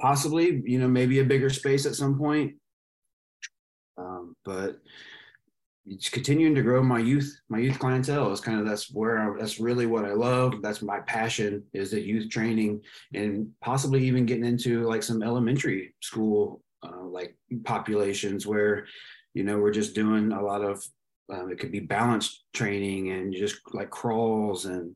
[0.00, 2.54] Possibly, you know, maybe a bigger space at some point.
[3.98, 4.78] Um, but
[5.86, 9.38] it's continuing to grow my youth, my youth clientele is kind of that's where I,
[9.38, 10.62] that's really what I love.
[10.62, 12.82] That's my passion is the youth training
[13.14, 18.86] and possibly even getting into like some elementary school uh, like populations where,
[19.34, 20.84] you know, we're just doing a lot of
[21.32, 24.94] um, it could be balance training and just like crawls and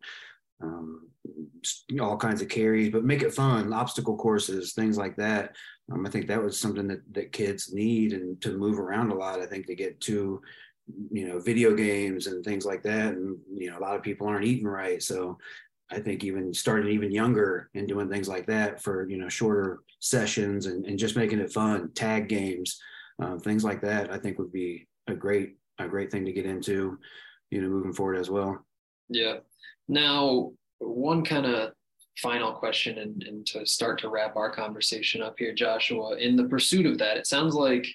[0.62, 1.08] um,
[2.00, 5.54] all kinds of carries, but make it fun, obstacle courses, things like that.
[5.92, 9.14] Um, I think that was something that, that kids need and to move around a
[9.14, 9.40] lot.
[9.40, 10.42] I think to get to,
[11.10, 13.14] you know, video games and things like that.
[13.14, 15.02] And, you know, a lot of people aren't eating right.
[15.02, 15.38] So
[15.90, 19.80] I think even starting even younger and doing things like that for, you know, shorter
[20.00, 22.80] sessions and, and just making it fun, tag games,
[23.22, 26.46] uh, things like that, I think would be a great a great thing to get
[26.46, 26.98] into,
[27.50, 28.64] you know, moving forward as well.
[29.08, 29.36] Yeah.
[29.88, 31.72] Now, one kind of
[32.18, 36.44] final question and, and to start to wrap our conversation up here, Joshua, in the
[36.44, 37.86] pursuit of that, it sounds like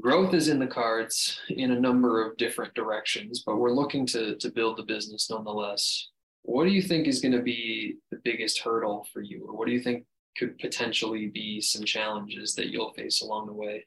[0.00, 4.36] growth is in the cards in a number of different directions, but we're looking to,
[4.36, 6.08] to build the business nonetheless.
[6.42, 9.46] What do you think is going to be the biggest hurdle for you?
[9.48, 10.04] Or what do you think
[10.36, 13.84] could potentially be some challenges that you'll face along the way?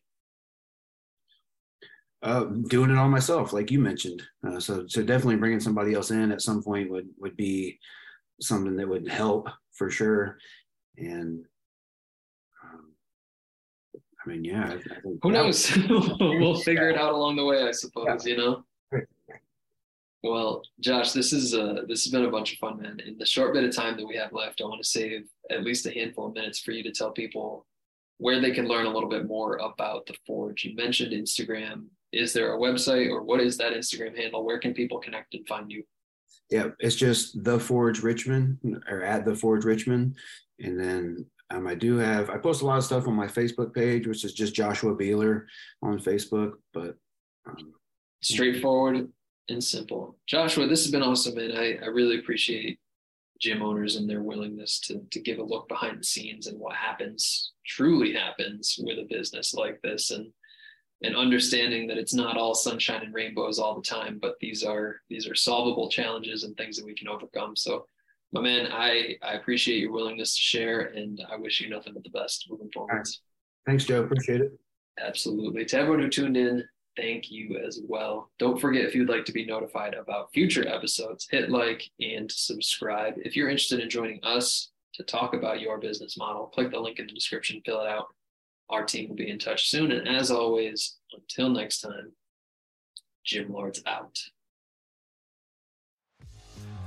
[2.22, 4.22] Uh, doing it all myself, like you mentioned.
[4.45, 7.80] Uh, so, so definitely bringing somebody else in at some point would would be
[8.41, 10.38] something that would help for sure.
[10.97, 11.45] And
[14.26, 14.72] I mean, yeah.
[14.72, 14.80] I, I
[15.22, 15.76] Who knows?
[15.89, 18.26] we'll figure it out along the way, I suppose.
[18.26, 18.63] You know.
[20.22, 22.99] Well, Josh, this is uh this has been a bunch of fun, man.
[23.05, 25.63] In the short bit of time that we have left, I want to save at
[25.63, 27.65] least a handful of minutes for you to tell people
[28.17, 30.65] where they can learn a little bit more about the Forge.
[30.65, 31.86] You mentioned Instagram.
[32.11, 34.43] Is there a website or what is that Instagram handle?
[34.43, 35.84] Where can people connect and find you?
[36.49, 38.57] Yeah, it's just the Forge Richmond
[38.89, 40.17] or at the Forge Richmond,
[40.59, 43.74] and then um, I do have I post a lot of stuff on my Facebook
[43.74, 45.45] page, which is just Joshua Beeler
[45.82, 46.54] on Facebook.
[46.74, 46.95] But
[47.47, 47.74] um,
[48.22, 49.10] straightforward
[49.50, 50.18] and simple.
[50.28, 51.52] Joshua, this has been awesome, man.
[51.52, 52.80] I, I really appreciate
[53.39, 56.76] gym owners and their willingness to, to give a look behind the scenes and what
[56.76, 60.32] happens, truly happens with a business like this and
[61.02, 64.97] and understanding that it's not all sunshine and rainbows all the time, but these are
[65.10, 67.56] these are solvable challenges and things that we can overcome.
[67.56, 67.86] So
[68.32, 72.03] my man, I, I appreciate your willingness to share and I wish you nothing but
[72.03, 73.07] the best moving forward.
[73.65, 74.03] Thanks, Joe.
[74.03, 74.51] Appreciate it.
[74.99, 75.65] Absolutely.
[75.65, 76.63] To everyone who tuned in,
[76.95, 78.30] thank you as well.
[78.38, 83.13] Don't forget if you'd like to be notified about future episodes, hit like and subscribe.
[83.17, 86.99] If you're interested in joining us to talk about your business model, click the link
[86.99, 88.07] in the description, fill it out.
[88.69, 89.91] Our team will be in touch soon.
[89.91, 92.11] And as always, until next time,
[93.25, 94.19] Gym Lords out.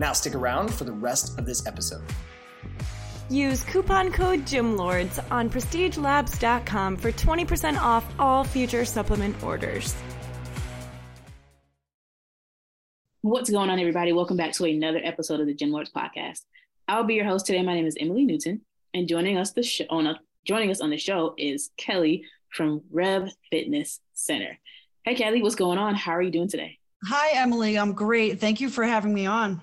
[0.00, 2.02] Now stick around for the rest of this episode.
[3.28, 9.94] Use coupon code GYMLORDS on prestigelabs.com for 20% off all future supplement orders.
[13.20, 14.14] What's going on, everybody?
[14.14, 16.40] Welcome back to another episode of the Gym Lords podcast.
[16.88, 17.62] I'll be your host today.
[17.62, 18.62] My name is Emily Newton,
[18.94, 22.80] and joining us the show on a, joining us on the show is Kelly from
[22.90, 24.58] Rev Fitness Center.
[25.04, 25.94] Hey, Kelly, what's going on?
[25.94, 26.78] How are you doing today?
[27.04, 27.78] Hi, Emily.
[27.78, 28.40] I'm great.
[28.40, 29.60] Thank you for having me on.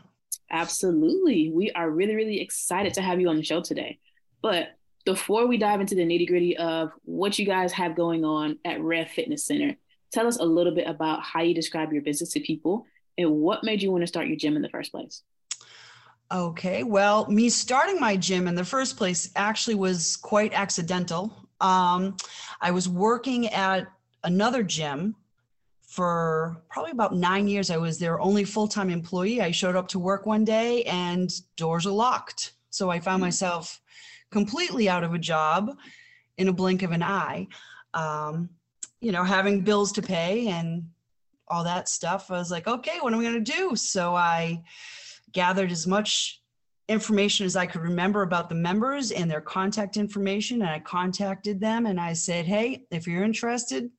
[0.51, 1.51] Absolutely.
[1.51, 3.99] We are really, really excited to have you on the show today.
[4.41, 4.69] But
[5.05, 8.81] before we dive into the nitty gritty of what you guys have going on at
[8.81, 9.75] Rev Fitness Center,
[10.11, 12.85] tell us a little bit about how you describe your business to people
[13.17, 15.23] and what made you want to start your gym in the first place.
[16.31, 16.83] Okay.
[16.83, 21.33] Well, me starting my gym in the first place actually was quite accidental.
[21.61, 22.17] Um,
[22.59, 23.87] I was working at
[24.23, 25.15] another gym
[25.87, 27.71] for probably about nine years.
[27.71, 29.41] I was their only full time employee.
[29.41, 32.53] I showed up to work one day and doors are locked.
[32.69, 33.81] So I found myself
[34.29, 35.75] completely out of a job
[36.37, 37.47] in a blink of an eye.
[37.93, 38.49] Um,
[38.99, 40.83] you know, having bills to pay and
[41.47, 42.29] all that stuff.
[42.29, 43.75] I was like, okay, what am I going to do?
[43.75, 44.63] So I
[45.31, 46.41] gathered as much
[46.89, 50.61] information as I could remember about the members and their contact information.
[50.61, 53.89] And I contacted them and I said, hey, if you're interested,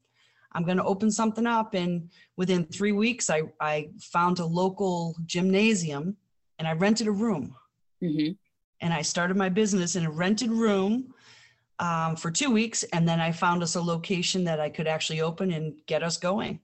[0.52, 1.74] I'm going to open something up.
[1.74, 6.16] And within three weeks, I, I found a local gymnasium
[6.58, 7.54] and I rented a room.
[8.02, 8.32] Mm-hmm.
[8.80, 11.12] And I started my business in a rented room
[11.78, 12.82] um, for two weeks.
[12.92, 16.16] And then I found us a location that I could actually open and get us
[16.16, 16.60] going.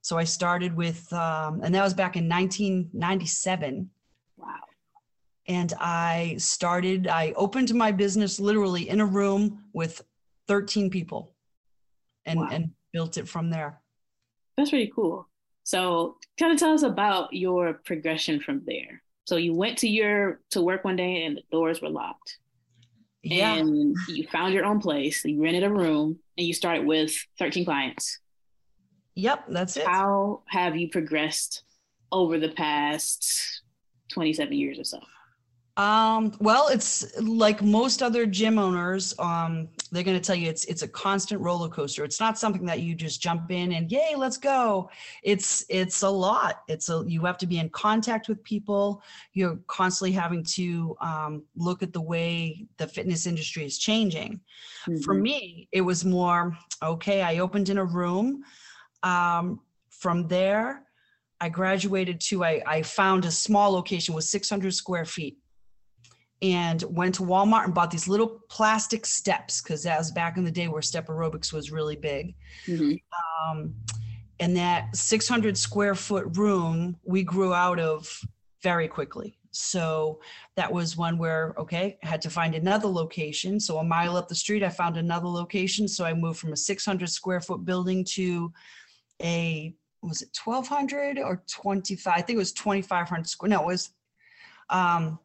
[0.00, 3.88] So I started with, um, and that was back in 1997.
[4.36, 4.46] Wow.
[5.46, 10.02] And I started, I opened my business literally in a room with
[10.48, 11.34] 13 people
[12.26, 12.48] and, Wow.
[12.50, 13.80] and built it from there.
[14.56, 15.28] That's really cool.
[15.64, 19.02] So, kind of tell us about your progression from there.
[19.24, 22.38] So you went to your to work one day and the doors were locked.
[23.22, 23.54] Yeah.
[23.54, 25.24] And you found your own place.
[25.24, 28.18] You rented a room and you started with 13 clients.
[29.14, 29.86] Yep, that's it.
[29.86, 31.62] How have you progressed
[32.10, 33.62] over the past
[34.08, 35.00] 27 years or so?
[35.76, 40.64] Um, well, it's like most other gym owners, um, they're going to tell you it's
[40.64, 42.02] it's a constant roller coaster.
[42.02, 44.90] It's not something that you just jump in and yay, let's go.
[45.22, 46.62] It's it's a lot.
[46.66, 49.02] It's a you have to be in contact with people.
[49.34, 54.40] You're constantly having to um, look at the way the fitness industry is changing.
[55.04, 55.20] For Mhm.
[55.20, 57.20] me, it was more okay.
[57.20, 58.44] I opened in a room.
[59.02, 60.84] Um, from there,
[61.38, 65.36] I graduated to I, I found a small location with 600 square feet
[66.42, 70.44] and went to Walmart and bought these little plastic steps because that was back in
[70.44, 72.34] the day where step aerobics was really big.
[72.66, 73.00] Mhm.
[73.40, 73.74] Um,
[74.40, 78.20] and that 600 square foot room we grew out of
[78.62, 79.38] very quickly.
[79.52, 80.20] So
[80.56, 83.60] that was one where, okay, I had to find another location.
[83.60, 85.86] So a mile up the street, I found another location.
[85.86, 88.52] So I moved from a 600 square foot building to
[89.22, 92.12] a, was it 1200 or 25?
[92.16, 93.50] I think it was 2500 square.
[93.50, 93.90] No, it was,
[94.70, 95.18] um,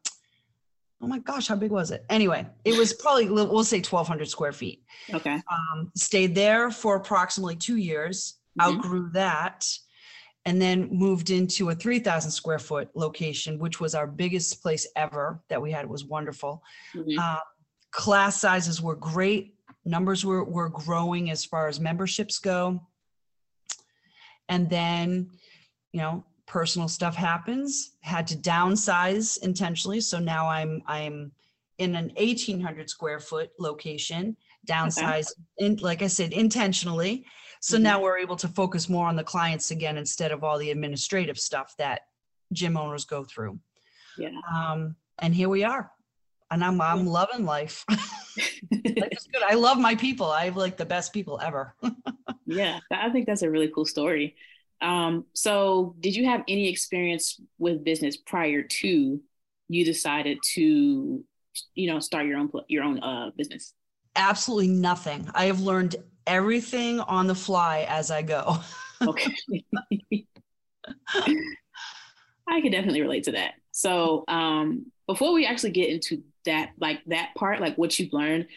[1.01, 2.05] oh my gosh, how big was it?
[2.09, 4.83] Anyway, it was probably, we'll say 1200 square feet
[5.13, 5.35] Okay.
[5.51, 8.63] um, stayed there for approximately two years, Mhm.
[8.65, 9.67] outgrew that,
[10.45, 15.43] and then moved into a 3,000 square foot location, which was our biggest place ever
[15.49, 15.83] that we had.
[15.83, 16.63] It was wonderful.
[16.95, 17.17] Mhm.
[17.19, 17.41] Uh,
[17.91, 19.55] class sizes were great.
[19.85, 22.81] Numbers were, were growing as far as memberships go.
[24.49, 25.29] And then,
[25.91, 29.99] you know, personal stuff happens, had to downsize intentionally.
[29.99, 31.31] So now I'm, I'm
[31.77, 34.35] in an 1800 square foot location,
[34.65, 37.25] downsize, in, like I said, intentionally.
[37.59, 37.81] So Mhm.
[37.81, 41.37] now we're able to focus more on the clients again instead of all the administrative
[41.37, 42.07] stuff that
[42.53, 43.59] gym owners go through.
[44.17, 44.29] Yeah.
[44.51, 45.91] Um, and here we are.
[46.49, 47.83] And I'm I'm loving life.
[47.89, 49.27] life.
[49.49, 50.27] I love my people.
[50.27, 51.75] I have like the best people ever.
[52.45, 54.35] yeah, I think that's a really cool story.
[54.81, 59.19] Um, so did you have any experience with business prior to
[59.69, 61.23] you decided to,
[61.73, 63.73] you know, start your own your own uh business?
[64.15, 65.29] Absolutely nothing.
[65.33, 68.57] I have learned everything on the fly as I go.
[69.01, 69.31] Okay.
[72.49, 73.53] I can definitely relate to that.
[73.71, 78.47] So, um, before we actually get into that, like that part, like what you've learned,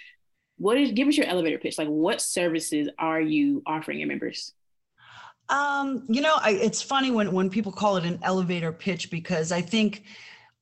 [0.57, 1.79] what is give us your elevator pitch?
[1.79, 4.53] Like, what services are you offering your members?
[5.51, 9.51] Um, you know, I, it's funny when when people call it an elevator pitch because
[9.51, 10.05] I think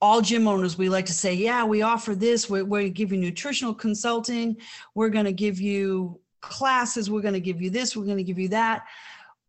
[0.01, 2.49] all gym owners we like to say, yeah, we offer this.
[2.49, 4.57] We're, we're give you nutritional consulting.
[4.95, 7.11] We're going to give you classes.
[7.11, 7.97] We're going to give you this.
[7.97, 8.85] We're going to give you that.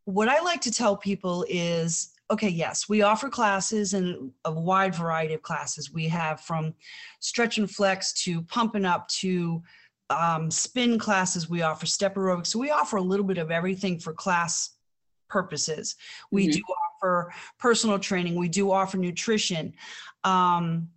[0.06, 4.96] What I like to tell people is, okay, yes, we offer classes and a wide
[4.96, 5.94] variety of classes.
[5.94, 6.74] We have from
[7.20, 9.62] stretch and flex to pumping up to
[10.10, 11.48] um, spin classes.
[11.48, 12.48] We offer step aerobics.
[12.48, 14.72] So we offer a little bit of everything for class
[15.30, 15.96] purposes.
[16.32, 16.54] We Mhm.
[16.54, 18.36] do offer personal training.
[18.36, 19.74] We do offer nutrition.
[20.24, 20.90] Um,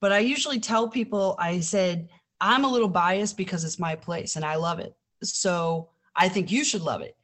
[0.00, 2.08] but I usually tell people, I said,
[2.40, 4.96] I'm a little biased because it's my place and I love it.
[5.22, 7.16] So I think you should love it.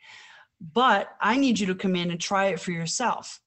[0.61, 3.41] But I need you to come in and try it for yourself.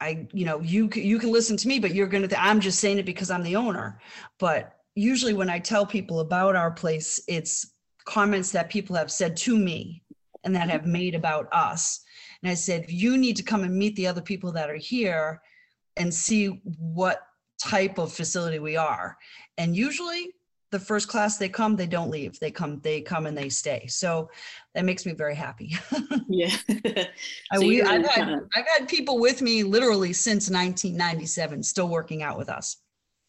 [0.00, 2.28] I, you know, you you can listen to me, but you're gonna.
[2.28, 4.00] Th- I'm just saying it because I'm the owner.
[4.38, 9.36] But usually, when I tell people about our place, it's comments that people have said
[9.38, 10.02] to me
[10.48, 12.00] and that have made about us.
[12.42, 15.42] And I said, you need to come and meet the other people that are here
[15.98, 17.20] and see what
[17.62, 19.18] type of facility we are.
[19.58, 20.32] And usually
[20.70, 22.38] the first class they come, they don't leave.
[22.40, 23.86] They come, they come and they stay.
[23.88, 24.30] So
[24.74, 25.76] that makes me very happy.
[26.30, 26.54] Yeah.
[27.54, 32.36] so we, I've, had, I've had people with me literally since 1997, still working out
[32.36, 32.76] with us.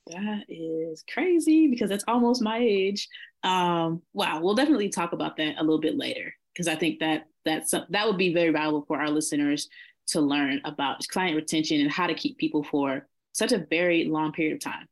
[0.08, 3.08] That is crazy because that's almost my age.
[3.44, 7.28] Um, wow, we'll definitely talk about that a little bit later because I think that
[7.46, 9.70] that's that would be very valuable for our listeners
[10.08, 14.34] to learn about client retention and how to keep people for such a very long
[14.34, 14.86] period of time,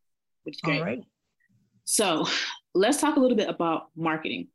[0.43, 0.82] which is great.
[0.82, 1.03] Right.
[1.84, 2.26] So
[2.74, 4.47] let's talk a little bit about marketing.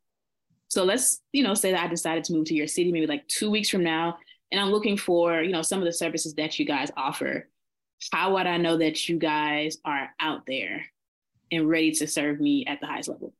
[0.69, 3.27] So let's, you know, say that I decided to move to your city maybe like
[3.27, 4.17] two weeks from now,
[4.51, 7.47] and I'm looking for, you know, some of the services that you guys offer.
[8.11, 10.83] How would I know that you guys are out there
[11.51, 13.35] and ready to serve me at the highest level?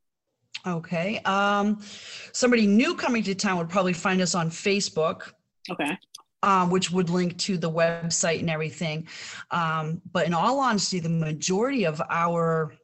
[0.66, 1.18] Okay.
[1.24, 1.80] Um,
[2.32, 5.32] somebody new coming to town would probably find us on Facebook.
[5.70, 5.96] Okay.
[6.42, 9.08] um, which would link to the website and everything.
[9.50, 12.74] Um, but in all honesty, the majority of our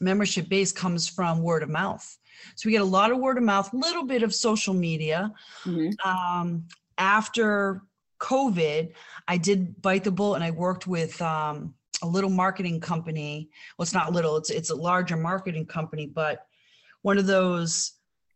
[0.00, 2.16] membership base comes from word of mouth.
[2.54, 5.32] So we get a lot of word of mouth, little bit of social media.
[5.64, 5.94] Mhm.
[6.06, 6.66] Um,
[6.96, 7.82] after
[8.20, 8.92] COVID,
[9.26, 13.50] I did bite the bullet and I worked with um, a little marketing company.
[13.76, 16.45] Well, it's not little; it's it's a larger marketing company, but
[17.06, 17.92] one of those.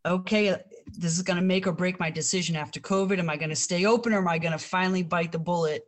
[0.07, 0.57] Okay,
[0.97, 3.19] this is going to make or break my decision after COVID.
[3.19, 5.83] Am I going to stay open or am I going to finally bite the bullet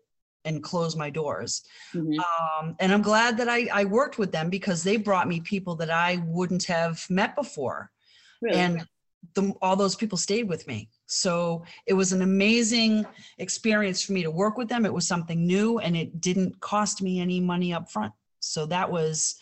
[0.45, 1.63] and close my doors?
[1.95, 2.19] Mhm.
[2.19, 5.77] Um, and I'm glad that I, I worked with them because they brought me people
[5.77, 7.93] that I wouldn't have met before
[8.41, 8.59] Really?
[8.59, 8.87] and
[9.35, 13.07] the, all those people stayed with me so it was an amazing
[13.39, 17.01] experience for me to work with them it was something new and it didn't cost
[17.01, 19.37] me any money up front so that was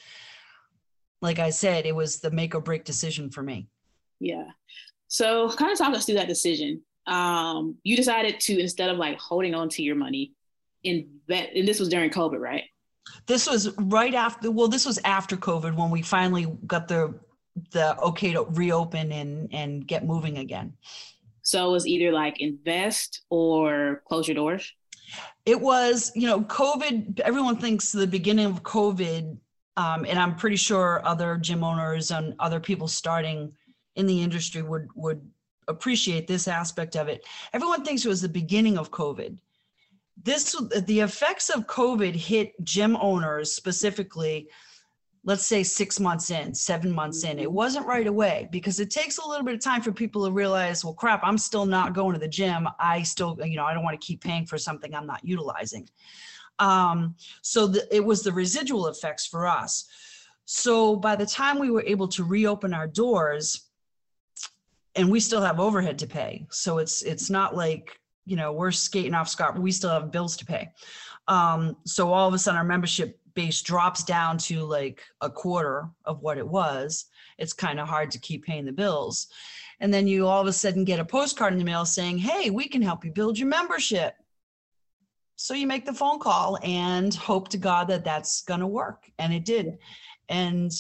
[1.23, 3.69] like i said it was the make or break decision for me
[4.21, 4.45] Yeah.
[5.09, 6.83] So kind of talk us through that decision.
[7.07, 10.33] Um, you decided to instead of like holding on to your money,
[10.85, 12.65] invest and this was during COVID, right?
[13.27, 17.13] this was right after well this was after covid when we finally got the
[17.73, 20.73] the okay to reopen and and get moving again
[21.43, 24.65] So it was either like invest or close your doors.
[25.45, 29.37] it was you know covid everyone thinks the beginning of covid
[29.77, 33.53] um, and i'm pretty sure other gym owners and other people starting
[33.97, 35.21] in the industry would would
[35.69, 37.27] appreciate this aspect of it.
[37.53, 39.39] Everyone thinks it was the beginning of covid.
[40.23, 40.55] This
[40.87, 44.49] the effects of covid hit gym owners specifically
[45.23, 47.39] let's say six months in seven months in.
[47.39, 50.33] It wasn't right away because it takes a little bit of time for people to
[50.33, 52.69] realize well crap i'm still not going to the gym.
[52.79, 55.89] I still you know i don't want to keep paying for something i'm not utilizing
[56.61, 59.87] um, so the, it was the residual effects for us.
[60.45, 63.69] So by the time we were able to reopen our doors
[64.95, 66.47] and we still have overhead to pay.
[66.51, 70.37] So it's it's not like you know we're skating off scot we still have bills
[70.37, 70.71] to pay.
[71.29, 75.89] Um, so all of a sudden our membership base drops down to like a quarter
[76.05, 77.07] of what it was.
[77.39, 79.29] It's kind of hard to keep paying the bills.
[79.79, 82.51] And then you all of a sudden get a postcard in the mail saying hey
[82.51, 84.15] we can help you build your membership
[85.41, 89.11] so you make the phone call and hope to god that that's going to work.
[89.19, 89.79] And it did.
[90.29, 90.71] And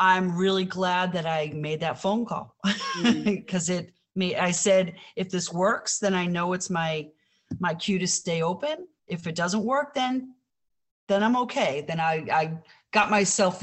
[0.00, 3.24] i'm really glad that i made that phone call mm-hmm.
[3.34, 7.08] because it made i said if this works then i know it's my
[7.58, 8.86] my cue to stay open.
[9.08, 10.34] If it doesn't work then
[11.08, 11.84] then i'm okay.
[11.86, 12.58] Then i i
[12.92, 13.62] got myself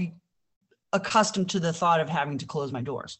[0.93, 3.18] accustomed to the thought of having to close my doors.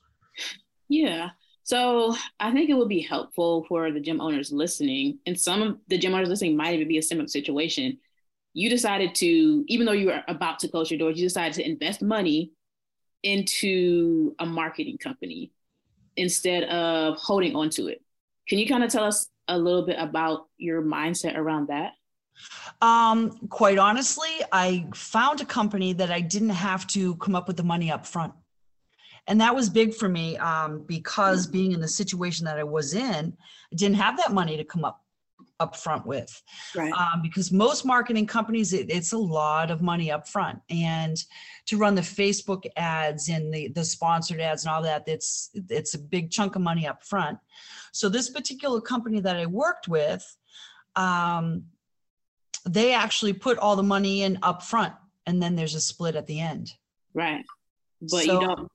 [0.90, 1.30] Yeah.
[1.66, 5.78] So I think it would be helpful for the gym owners listening, and some of
[5.88, 7.98] the gym owners listening might even be a similar situation.
[8.54, 11.68] You decided to, even though you were about to close your doors, you decided to
[11.68, 12.52] invest money
[13.24, 15.52] into a marketing company
[16.16, 18.04] instead of holding on to it.
[18.48, 21.94] Can you kind of tell us a little bit about your mindset around that?
[22.80, 27.58] Um, quite honestly, I found a company that I didn't have to come up with
[27.58, 28.34] the money up front.
[29.28, 32.94] And that was big for me um, because being in the situation that I was
[32.94, 33.36] in,
[33.72, 35.02] I didn't have that money to come up
[35.62, 36.44] up front with.
[36.76, 36.92] Right.
[36.92, 40.60] Um, because most marketing companies, it, it's a lot of money up front.
[40.70, 41.24] And
[41.68, 45.94] to run the Facebook ads and the, the sponsored ads and all that, it's it's
[45.94, 47.40] a big chunk of money up front.
[47.94, 50.26] So this particular company that I worked with,
[50.98, 51.64] um,
[52.68, 54.94] they actually put all the money in up front
[55.26, 56.74] and then there's a split at the end
[57.16, 57.46] Right.
[58.02, 58.72] But So- you don't.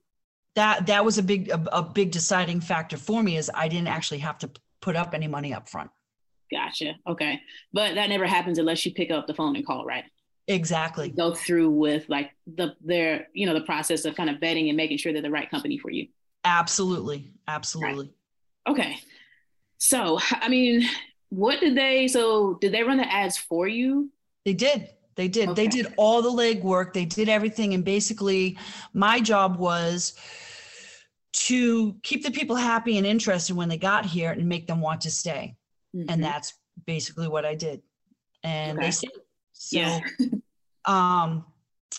[0.55, 3.87] That that was a big a, a big deciding factor for me is i didn't
[3.87, 4.49] actually have to
[4.81, 5.89] put up any money up front.
[6.51, 6.95] Gotcha.
[7.07, 7.39] Okay.
[7.71, 10.03] But that never happens unless you pick up the phone and call, right?
[10.47, 11.09] exactly.
[11.09, 14.75] Go through with like the their you know the process of kind of vetting and
[14.75, 16.07] making sure they're the right company for you.
[16.43, 17.31] Absolutely.
[17.47, 18.11] Absolutely.
[18.67, 18.97] Okay.
[19.77, 20.83] So i mean
[21.29, 24.11] what did they so did they run the ads for you?
[24.43, 28.57] They did they did they did all the legwork they did everything and basically
[28.93, 30.13] my job was
[31.33, 35.01] to keep the people happy and interested when they got here and make them want
[35.01, 35.55] to stay
[35.95, 36.05] Mhm.
[36.09, 36.53] and that's
[36.85, 37.81] basically what I did.
[38.43, 38.87] And Okay.
[38.87, 39.11] they stayed.
[39.53, 39.99] So, Yeah.
[40.85, 41.45] um,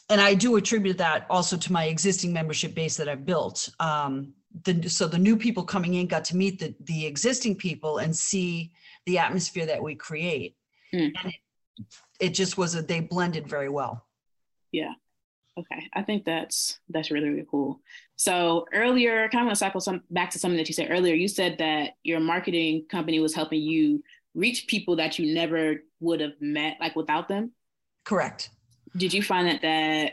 [0.08, 3.68] and I do attribute that also to my existing membership base that I've built.
[3.80, 4.34] Um,
[4.64, 8.14] the, so the new people coming in got to meet the, the existing people and
[8.16, 8.72] see
[9.06, 10.56] the atmosphere that we create.
[10.94, 11.12] Mm.
[11.22, 11.84] And it,
[12.22, 14.06] it just was a, they blended very well.
[14.70, 14.92] Yeah.
[15.58, 17.78] Okay i think that's that's really really cool
[18.16, 21.14] so earlier kind of want to cycle some back to something that you said earlier
[21.14, 24.02] you said that your marketing company was helping you
[24.34, 27.52] reach people that you never would have met like without them
[28.04, 28.48] Correct.
[28.96, 30.12] did you find that that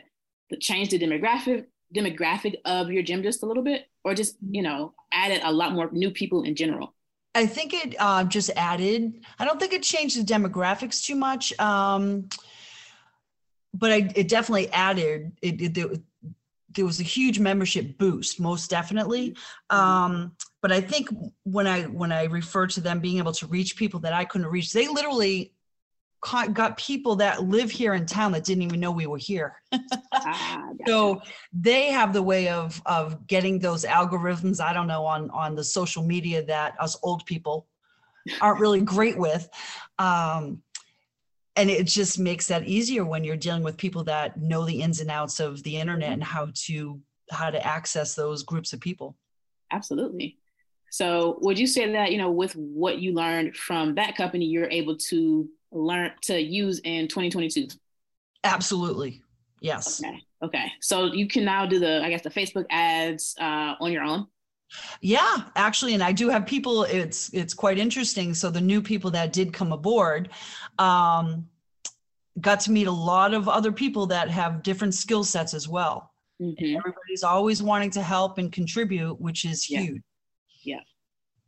[0.49, 4.61] that changed the demographic demographic of your gym just a little bit or just you
[4.61, 6.93] know added a lot more new people in general
[7.35, 9.23] I think it uh, just added.
[9.37, 12.29] I don't think it changed the demographics too much, um,
[13.73, 15.31] but I, it definitely added.
[15.41, 15.89] It, it there,
[16.75, 19.35] there was a huge membership boost, most definitely.
[19.69, 21.09] Um, but I think
[21.43, 24.47] when I when I refer to them being able to reach people that I couldn't
[24.47, 25.53] reach, they literally
[26.21, 29.61] caught, got people that live here in town that didn't even know we were here.
[30.11, 31.21] Ah, so
[31.53, 34.59] they have the way of of getting those algorithms.
[34.59, 37.67] I don't know on on the social media that us old people
[38.41, 39.47] aren't really great with.
[39.97, 40.61] Um,
[41.55, 44.99] and it just makes that easier when you're dealing with people that know the ins
[44.99, 46.99] and outs of the internet and how to
[47.31, 49.15] how to access those groups of people.
[49.71, 50.37] Absolutely.
[50.91, 54.69] So, would you say that you know, with what you learned from that company, you're
[54.69, 57.67] able to learn to use in 2022?
[58.43, 59.21] Absolutely.
[59.61, 60.01] Yes.
[60.03, 60.19] Okay.
[60.41, 60.71] Okay.
[60.81, 64.27] So you can now do the, I guess, the Facebook ads uh, on your own.
[65.01, 66.83] Yeah, actually, and I do have people.
[66.83, 68.35] It's it's quite interesting.
[68.35, 70.29] So the new people that did come aboard,
[70.77, 71.47] um,
[72.39, 76.13] got to meet a lot of other people that have different skill sets as well.
[76.39, 76.77] Mhm.
[76.77, 79.81] Everybody's always wanting to help and contribute, which is Yeah.
[79.81, 80.01] huge.
[80.63, 80.81] Yeah,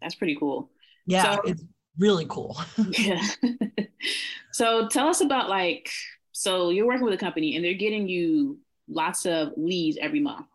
[0.01, 0.71] that's pretty cool.
[1.05, 1.63] Yeah, So- it's
[1.97, 2.57] really cool.
[2.97, 3.21] Yeah.
[4.51, 5.89] so tell us about like,
[6.31, 10.47] so you're working with a company and they're getting you lots of leads every month,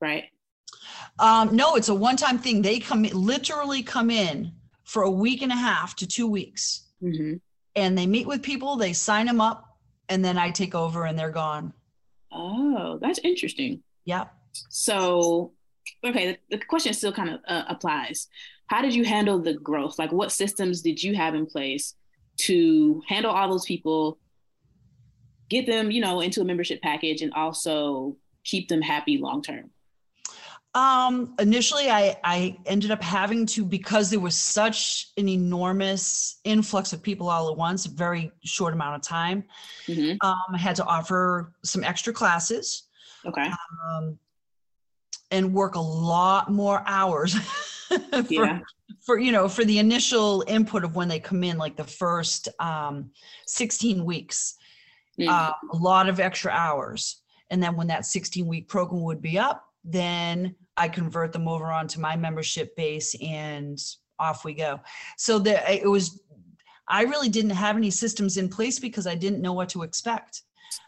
[0.00, 0.24] right?
[1.18, 2.62] Um, no, it's a one-time thing.
[2.62, 4.52] They come literally come in
[4.84, 7.34] for a week and a half to two weeks, Mm-hmm.
[7.74, 8.76] and they meet with people.
[8.76, 9.76] They sign them up,
[10.08, 11.72] and then I take over, and they're gone.
[12.30, 13.82] Oh, that's interesting.
[14.04, 14.32] Yep.
[14.68, 15.52] So,
[16.04, 18.28] okay, the, the question still kind of uh, applies.
[18.66, 19.98] How did you handle the growth?
[19.98, 21.94] Like, what systems did you have in place
[22.38, 24.18] to handle all those people,
[25.50, 29.70] get them, you know, into a membership package, and also keep them happy long term?
[30.74, 36.94] Um, initially, I I ended up having to because there was such an enormous influx
[36.94, 39.44] of people all at once, a very short amount of time.
[39.86, 42.84] hmm Um, I had to offer some extra classes
[43.26, 43.50] Okay.
[43.86, 44.18] um,
[45.30, 47.34] and work a lot more hours
[48.26, 48.60] for, Yeah.
[49.04, 52.48] for you know for the initial input of when they come in, like the first
[52.58, 53.10] um,
[53.46, 54.56] 16 weeks.
[55.20, 55.28] Mm.
[55.28, 57.20] uh, a lot of extra hours.
[57.50, 61.66] And then when that 16 week program would be up, then I convert them over
[61.66, 63.78] onto my membership base and
[64.18, 64.80] off we go.
[65.18, 66.22] So there, it was,
[66.88, 70.42] I really didn't have any systems in place because I didn't know what to expect.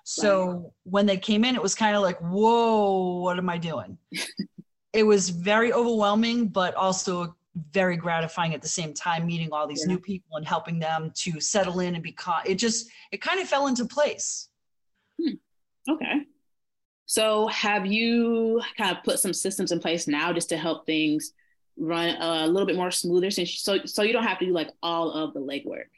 [0.05, 3.99] So when they came in, it was kind of like, whoa, what am I doing?
[4.95, 7.35] it was very overwhelming, but also
[7.73, 9.95] very gratifying at the same time, meeting all these Yeah.
[9.95, 13.49] new people and helping them to settle in and become, it just, it kind of
[13.49, 14.49] fell into place.
[15.21, 15.35] Hmm.
[15.89, 16.23] Okay.
[17.07, 21.33] So have you kind of put some systems in place now just to help things
[21.77, 24.53] run a little bit more smoother since you, so so you don't have to do
[24.53, 25.91] like all of the legwork?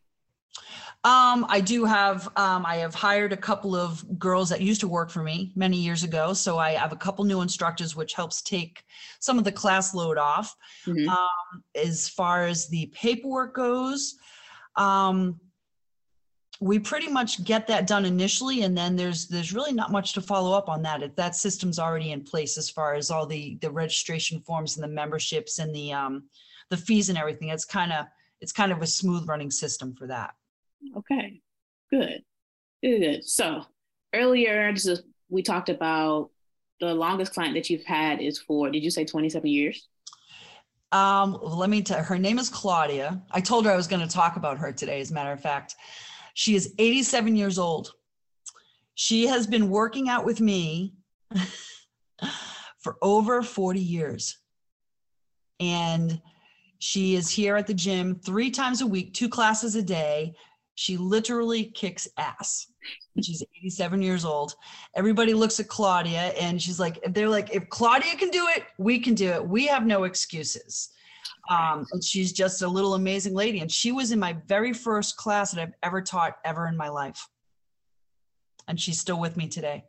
[1.05, 4.89] Um, I do have, um, I have hired a couple of girls that used to
[4.89, 6.33] work for me many years ago.
[6.33, 8.83] So I have a couple new instructors, which helps take
[9.21, 10.57] some of the class load off.
[10.85, 11.07] Mhm.
[11.07, 14.17] Um, as far as the paperwork goes,
[14.75, 15.41] um,
[16.61, 20.23] we pretty much get that done initially, and then there's there's really not much to
[20.23, 21.03] follow up on that.
[21.03, 24.83] If that system's already in place, as far as all the the registration forms and
[24.83, 26.25] the memberships and the um,
[26.71, 28.07] the fees and everything, it's kind of
[28.41, 30.35] it's kind of a smooth running system for that.
[30.97, 31.41] Okay,
[31.91, 32.23] good,
[32.83, 33.25] good, good.
[33.25, 33.63] So
[34.15, 36.31] earlier, just we talked about
[36.81, 39.89] the longest client that you've had is for, did you say 27 years?
[40.93, 43.21] Um, let me tell her name is Claudia.
[43.31, 45.41] I told her I was going to talk about her today, as a matter of
[45.41, 45.75] fact.
[46.35, 47.93] She is 87 years old.
[48.95, 50.95] She has been working out with me
[52.79, 54.39] for over 40 years.
[55.59, 56.21] And
[56.79, 60.35] she is here at the gym three times a week, two classes a day.
[60.77, 62.71] She literally kicks ass.
[63.21, 64.55] She's 87 years old.
[64.95, 68.99] Everybody looks at Claudia and she's like, they're like, if Claudia can do it, we
[68.99, 69.47] can do it.
[69.47, 70.91] We have no excuses.
[71.51, 73.61] Um, and she's just a little amazing lady.
[73.61, 76.89] And she was in my very first class that I've ever taught ever in my
[76.89, 77.27] life.
[78.69, 79.85] And she's still with me today.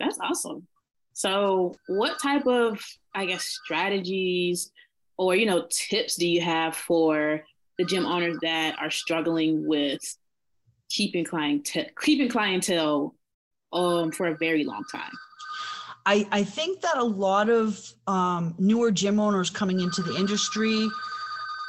[0.00, 0.66] That's awesome.
[1.12, 2.80] So, what type of,
[3.14, 4.72] I guess, strategies
[5.20, 7.44] or you know tips do you have for
[7.80, 10.00] the gym owners that are struggling with
[10.90, 13.14] keeping clientele, keeping clientele,
[13.72, 15.12] um, for a very long time?
[16.04, 20.88] I, I think that a lot of um, newer gym owners coming into the industry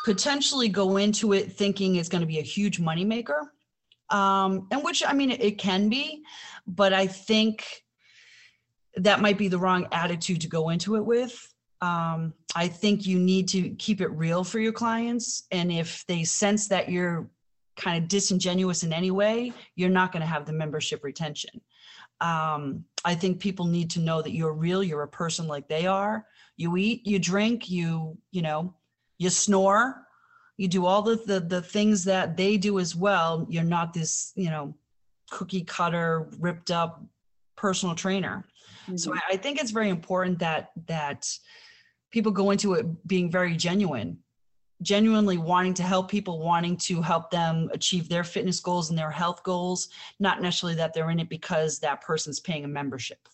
[0.03, 3.47] potentially go into it thinking it's going to be a huge moneymaker.
[4.09, 6.23] Um, and which, I mean, it, it can be,
[6.67, 7.65] but I think
[8.95, 11.50] that might be the wrong attitude to go into it with.
[11.81, 15.43] Um, I think you need to keep it real for your clients.
[15.51, 17.29] And if they sense that you're
[17.75, 21.61] kind of disingenuous in any way, you're not going to have the membership retention.
[22.19, 24.83] Um, I think people need to know that you're real.
[24.83, 26.25] You're a person like they are.
[26.55, 28.75] You eat, you drink, you you know,
[29.17, 30.05] you snore,
[30.57, 33.47] you do all the the, the things that they do as well.
[33.49, 34.75] You're not this you know
[35.31, 37.03] cookie cutter, ripped up
[37.55, 38.45] personal trainer.
[38.95, 39.17] So Mhm.
[39.17, 41.27] I, I think it's very important that that
[42.11, 44.17] people go into it being very genuine,
[44.81, 49.11] genuinely wanting to help people, wanting to help them achieve their fitness goals and their
[49.11, 49.89] health goals,
[50.19, 53.27] not necessarily that they're in it because that person's paying a membership.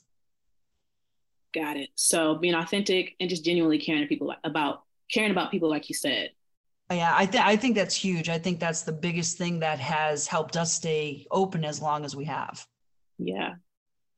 [1.53, 1.89] Got it.
[1.95, 5.95] So being authentic and just genuinely caring to people about caring about people, like you
[5.95, 6.31] said.
[6.91, 8.29] Yeah, I think I think that's huge.
[8.29, 12.15] I think that's the biggest thing that has helped us stay open as long as
[12.15, 12.65] we have.
[13.17, 13.46] Yeah.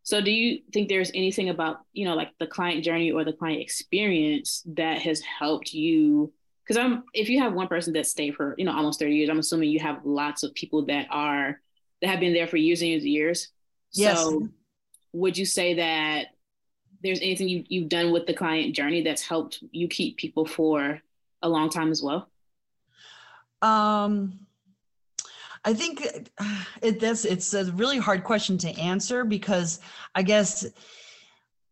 [0.09, 3.31] So do you think there's anything about, you know, like the client journey or the
[3.31, 6.33] client experience that has helped you?
[6.63, 9.29] Because I'm if you have one person that stayed for, you know, almost 30 years,
[9.29, 11.61] I'm assuming you have lots of people that are
[12.01, 13.49] that have been there for years and years and years.
[13.91, 14.19] Yes.
[14.19, 14.47] So
[15.13, 16.29] would you say that
[17.03, 20.99] there's anything you, you've done with the client journey that's helped you keep people for
[21.43, 22.27] a long time as well?
[23.61, 24.39] Um,
[25.65, 26.05] I think
[26.81, 29.79] it that's it's a really hard question to answer because
[30.15, 30.65] I guess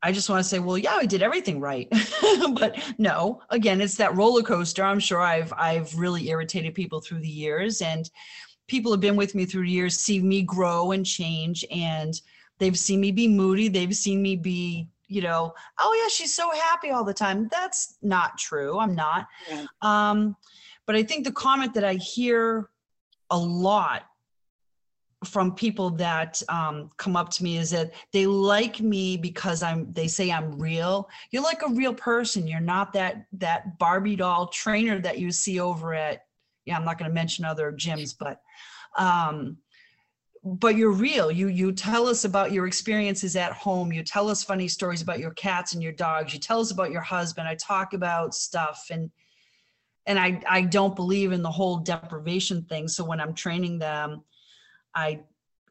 [0.03, 1.87] I just want to say, well, yeah, I did everything right,
[2.53, 3.41] but no.
[3.49, 4.83] Again, it's that roller coaster.
[4.83, 8.09] I'm sure I've I've really irritated people through the years, and
[8.67, 12.21] people have been with me through the years, see me grow and change, and
[12.59, 13.69] they've seen me be moody.
[13.69, 17.47] They've seen me be, you know, oh yeah, she's so happy all the time.
[17.51, 18.77] That's not true.
[18.77, 19.27] I'm not.
[19.49, 19.65] Yeah.
[19.81, 20.35] Um,
[20.85, 22.69] but I think the comment that I hear
[23.29, 24.03] a lot
[25.25, 29.91] from people that um, come up to me is that they like me because I'm.
[29.93, 31.09] They say I'm real.
[31.31, 32.47] You're like a real person.
[32.47, 36.25] You're not that that Barbie doll trainer that you see over at.
[36.65, 38.41] Yeah, I'm not going to mention other gyms, but.
[38.97, 39.57] Um,
[40.43, 44.43] but you're real you you tell us about your experiences at home you tell us
[44.43, 47.55] funny stories about your cats and your dogs you tell us about your husband i
[47.55, 49.11] talk about stuff and
[50.07, 52.87] and i i don't believe in the whole deprivation thing.
[52.87, 54.23] So when i'm training them
[54.95, 55.19] i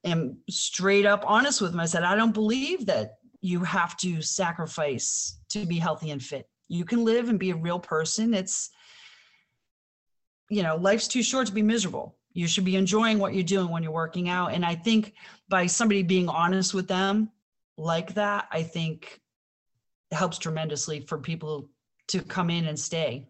[0.04, 1.80] am straight up honest with them.
[1.80, 6.48] I said i don't believe that you have to sacrifice to be healthy and fit.
[6.68, 8.34] You can live and be a real person.
[8.34, 8.70] It's
[10.48, 12.16] you know life's too short to be miserable.
[12.32, 14.52] You should be enjoying what you're doing when you're working out.
[14.52, 15.14] And i think
[15.48, 17.30] by somebody being honest with them
[17.78, 19.20] like that i think
[20.12, 21.68] helps tremendously for people
[22.08, 23.28] to come in and stay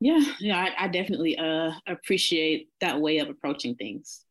[0.00, 4.24] Yeah, yeah, I, I definitely uh, appreciate that way of approaching things.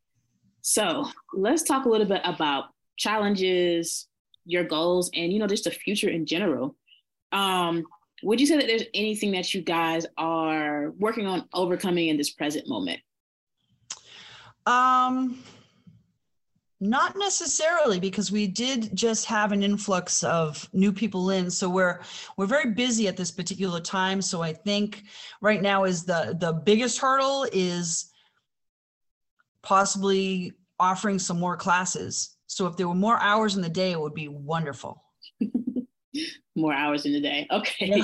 [0.61, 2.65] So let's talk a little bit about
[2.97, 4.07] challenges,
[4.45, 6.75] your goals, and you know just the future in general.
[7.31, 7.85] Um,
[8.23, 12.31] would you say that there's anything that you guys are working on overcoming in this
[12.31, 12.99] present moment?
[14.65, 15.43] Um,
[16.79, 22.01] not necessarily because we did just have an influx of new people in, so we're
[22.37, 24.21] we're very busy at this particular time.
[24.21, 25.03] So I think
[25.41, 28.11] right now is the the biggest hurdle is
[29.63, 32.37] possibly offering some more classes.
[32.47, 35.03] So if there were more hours in the day, it would be wonderful.
[36.55, 37.45] More hours in the day.
[37.51, 38.01] Okay.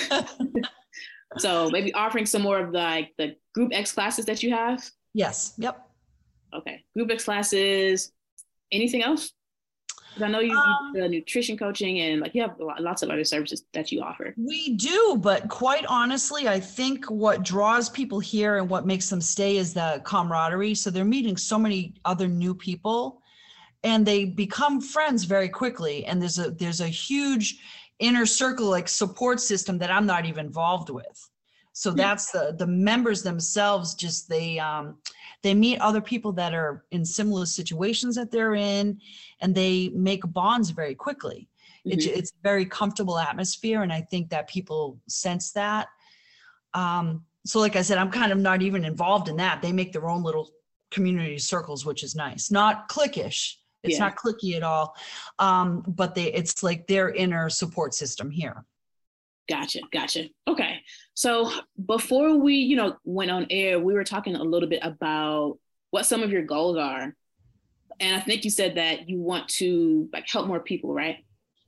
[1.38, 4.88] so maybe offering some more of the, like the group X classes that you have.
[5.12, 5.52] yes.
[5.58, 5.89] Yep.
[6.54, 6.84] Okay.
[6.94, 8.12] Group X classes.
[8.72, 9.32] Anything else?
[10.20, 13.64] I know you, Um, you nutrition coaching and like you have lots of other services
[13.72, 14.34] that you offer.
[14.36, 19.20] We do, but quite honestly, I think what draws people here and what makes them
[19.20, 20.74] stay is the camaraderie.
[20.74, 23.22] So they're meeting so many other new people
[23.84, 26.04] and they become friends very quickly.
[26.06, 27.58] And there's a there's a huge
[27.98, 31.30] inner circle like support system that I'm not even involved with.
[31.72, 34.98] So that's the the members themselves just they um
[35.42, 39.00] they meet other people that are in similar situations that they're in
[39.40, 41.48] and they make bonds very quickly.
[41.84, 42.16] It's, Mhm.
[42.16, 45.88] it's a very comfortable atmosphere and i think that people sense that.
[46.74, 49.62] Um, so like i said i'm kind of not even involved in that.
[49.62, 50.50] They make their own little
[50.90, 52.50] community circles which is nice.
[52.50, 53.56] Not cliquish.
[53.82, 54.00] It's Yeah.
[54.06, 54.94] not clicky at all.
[55.38, 58.66] Um, but they it's like their inner support system here
[59.50, 60.26] Gotcha, gotcha.
[60.46, 60.80] Okay.
[61.14, 61.50] So
[61.86, 65.58] before we, you know, went on air, we were talking a little bit about
[65.90, 67.14] what some of your goals are.
[67.98, 71.16] And I think you said that you want to like help more people, right?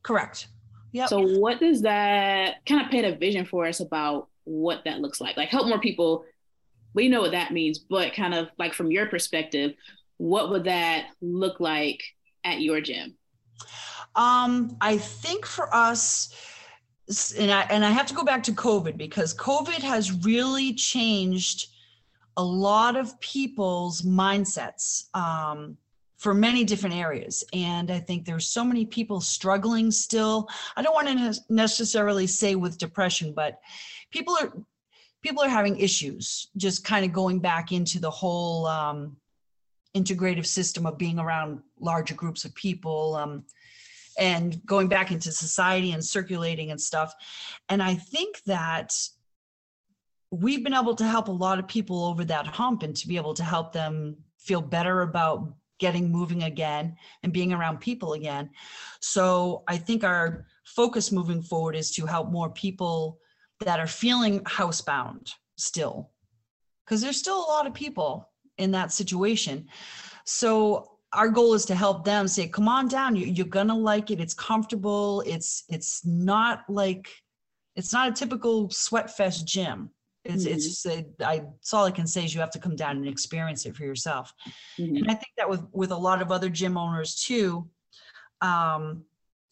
[0.03, 0.49] correct
[0.93, 1.07] Yeah.
[1.07, 5.21] So what does that kind of paint a vision for us about what that looks
[5.21, 5.37] like?
[5.37, 6.25] Like help more people.
[6.93, 9.73] We know what that means, but kind of like from your perspective,
[10.19, 12.03] what would that look like
[12.45, 13.17] at your gym?
[14.15, 16.35] Um, I think for us,
[17.39, 21.69] and I and I have to go back to COVID because COVID has really changed
[22.37, 25.15] a lot of people's mindsets.
[25.15, 25.77] Um,
[26.23, 27.43] for many different areas.
[27.53, 30.49] And I think there's so many people struggling still.
[30.77, 33.59] I don't want to necessarily say with depression, but
[34.13, 34.53] people are
[35.23, 39.17] people are having issues just kind of going back into the whole um,
[39.97, 43.45] integrative system of being around larger groups of people um,
[44.19, 47.15] and going back into society and circulating and stuff.
[47.69, 48.93] And I think that
[50.31, 53.17] we've been able to help a lot of people over that hump and to be
[53.17, 58.49] able to help them feel better about getting moving again and being around people again.
[59.01, 63.19] So I think our focus moving forward is to help more people
[63.61, 66.11] that are feeling housebound still,
[66.85, 69.69] because there's still a lot of people in that situation.
[70.25, 74.11] So our goal is to help them say, come on down, you, you're gonna like
[74.11, 74.21] it.
[74.21, 75.23] It's comfortable.
[75.27, 77.09] It's it's not like
[77.77, 79.91] it's not a typical sweat fest gym
[80.25, 80.55] it's mm-hmm.
[80.55, 82.97] it's just a, I, it's all I can say is you have to come down
[82.97, 84.33] and experience it for yourself.
[84.79, 84.97] Mm-hmm.
[84.97, 87.69] And I think that with with a lot of other gym owners too,
[88.41, 89.05] um,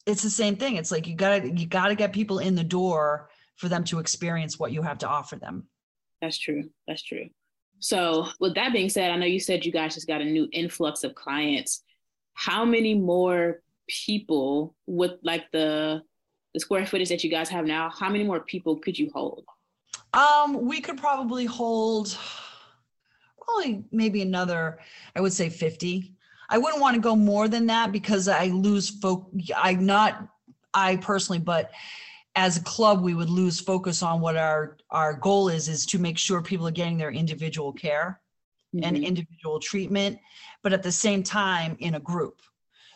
[0.06, 0.76] it's the same thing.
[0.76, 4.58] It's like you gotta you gotta get people in the door for them to experience
[4.58, 5.66] what you have to offer them.
[6.22, 6.70] That's true.
[6.86, 7.28] That's true.
[7.80, 10.48] So with that being said, I know you said you guys just got a new
[10.52, 11.82] influx of clients.
[12.34, 16.02] How many more people with like the
[16.52, 17.90] the square footage that you guys have now?
[17.90, 19.44] How many more people could you hold?
[20.12, 22.16] Um, we could probably hold
[23.40, 24.78] probably maybe another,
[25.16, 26.12] I would say 50.
[26.48, 29.30] I wouldn't want to go more than that because I lose folk.
[29.56, 30.28] I'm not
[30.74, 31.70] I personally, but
[32.36, 35.98] as a club, we would lose focus on what our our goal is is to
[35.98, 38.20] make sure people are getting their individual care
[38.74, 38.84] mm-hmm.
[38.84, 40.18] and individual treatment,
[40.62, 42.40] but at the same time in a group.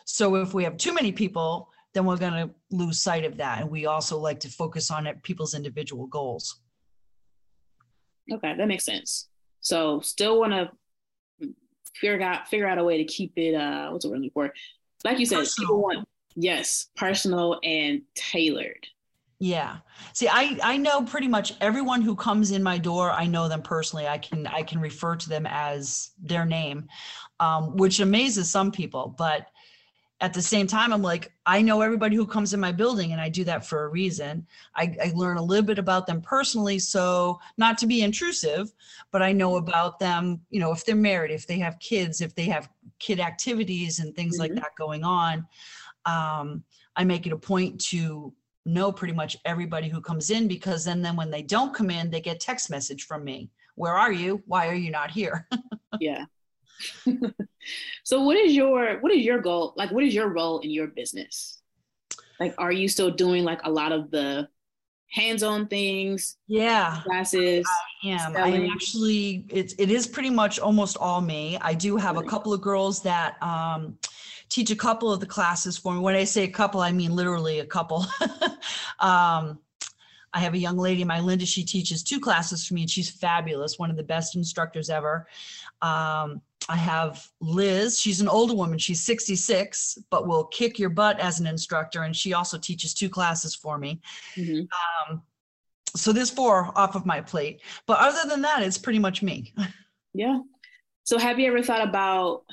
[0.05, 3.61] So if we have too many people, then we're going to lose sight of that,
[3.61, 6.61] and we also like to focus on it, people's individual goals.
[8.31, 9.29] Okay, that makes sense.
[9.61, 10.71] So still want to
[11.95, 13.55] figure out figure out a way to keep it.
[13.55, 14.53] Uh, what's the word for?
[15.03, 15.67] Like you said, personal.
[15.67, 18.87] people want yes, personal and tailored.
[19.45, 19.77] Yeah.
[20.13, 23.11] See, I I know pretty much everyone who comes in my door.
[23.11, 24.07] I know them personally.
[24.07, 26.87] I can I can refer to them as their name,
[27.39, 29.13] um, which amazes some people.
[29.19, 29.45] But
[30.21, 33.19] at the same time i'm like i know everybody who comes in my building and
[33.19, 36.79] i do that for a reason I, I, learn a little bit about them personally
[36.79, 38.71] so not to be intrusive
[39.11, 42.33] but i know about them you know if they're married if they have kids if
[42.33, 44.53] they have kid activities and things mm-hmm.
[44.53, 45.45] like that going on
[46.05, 46.63] um,
[46.95, 48.33] i make it a point to
[48.65, 52.09] know pretty much everybody who comes in because then then when they don't come in
[52.09, 53.49] they get text message from me.
[53.75, 54.41] Where are you?
[54.45, 55.47] Why are you not here?
[56.01, 56.25] Yeah.
[58.03, 60.87] So what is your what is your goal like what is your role in your
[60.87, 61.61] business?
[62.39, 64.47] Like are you still doing like a lot of the
[65.11, 66.99] hands-on things yeah.
[67.05, 67.65] classes
[68.03, 68.35] i am.
[68.35, 71.57] I am actually it's it is pretty much almost all me.
[71.61, 73.97] I do have a couple of girls that um
[74.49, 77.15] teach a couple of the classes for me when i say a couple i mean
[77.15, 78.05] literally a couple
[78.99, 79.59] um
[80.35, 83.79] I have a young lady, Melinda, she teaches two classes for me and she's fabulous,
[83.79, 85.27] one of the best instructors ever.
[85.81, 87.97] Um, I have Liz.
[87.97, 88.77] She's an older woman.
[88.77, 92.03] She's 66, but will kick your butt as an instructor.
[92.03, 94.01] And she also teaches two classes for me.
[94.35, 95.13] Mm-hmm.
[95.13, 95.21] Um,
[95.95, 97.61] so there's four off of my plate.
[97.85, 99.53] But other than that, it's pretty much me.
[100.17, 100.39] Yeah.
[101.03, 102.45] So have you ever thought about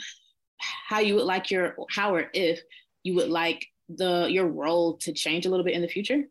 [0.89, 2.61] how you would like your, how or if
[3.03, 6.25] you would like the your role to change a little bit in the future?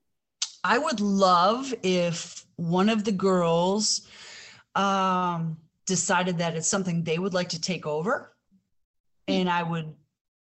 [0.64, 4.08] I would love if one of the girls
[4.76, 8.34] um, decided that it's something they would like to take over.
[9.28, 9.94] And i would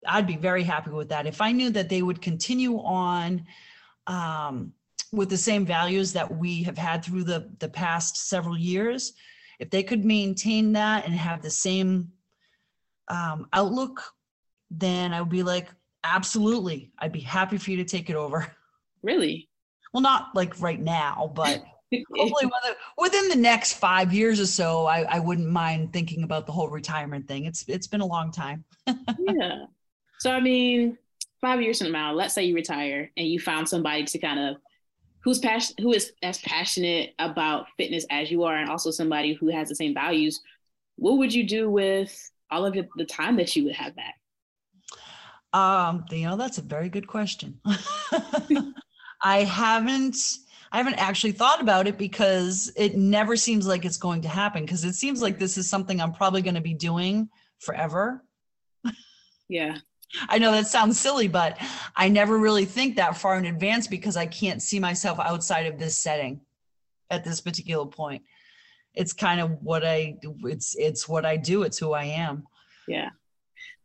[0.06, 1.26] i'd be very happy with that.
[1.26, 3.44] If i knew that they would continue on
[4.06, 4.72] um,
[5.12, 9.12] with the same values that we have had through the the past several years
[9.58, 12.10] if they could maintain that and have the same
[13.10, 14.02] um, outlook
[14.70, 15.68] then i would be like
[16.04, 16.90] absolutely.
[16.98, 18.46] I'd be happy for you to take it over.
[19.02, 19.48] Really?
[19.92, 21.64] Well not like right now but
[22.14, 26.46] hopefully within, within the next five years or so I, I wouldn't mind thinking about
[26.46, 27.46] the whole retirement thing.
[27.46, 28.64] It's it's been a long time.
[29.18, 29.64] Yeah.
[30.18, 30.98] So i mean
[31.40, 34.56] five years from now let's say you retire and you found somebody to kind of
[35.24, 39.48] who's passion who is as passionate about fitness as you are and also somebody who
[39.48, 40.42] has the same values
[40.96, 44.14] what would you do with all of the time that you would have back
[45.52, 47.60] um you know that's a very good question
[49.22, 50.16] i haven't
[50.72, 54.62] I haven't actually thought about it because it never seems like it's going to happen
[54.62, 57.28] because it seems like this is something I'm probably going to be doing
[57.58, 58.24] forever.
[59.48, 59.78] Yeah.
[60.28, 61.58] I know that sounds silly, but
[61.96, 65.78] I never really think that far in advance because I can't see myself outside of
[65.78, 66.40] this setting
[67.10, 68.22] at this particular point.
[69.00, 72.44] It's kind of what I it's it's what I do, it's who I am.
[72.86, 73.10] Yeah.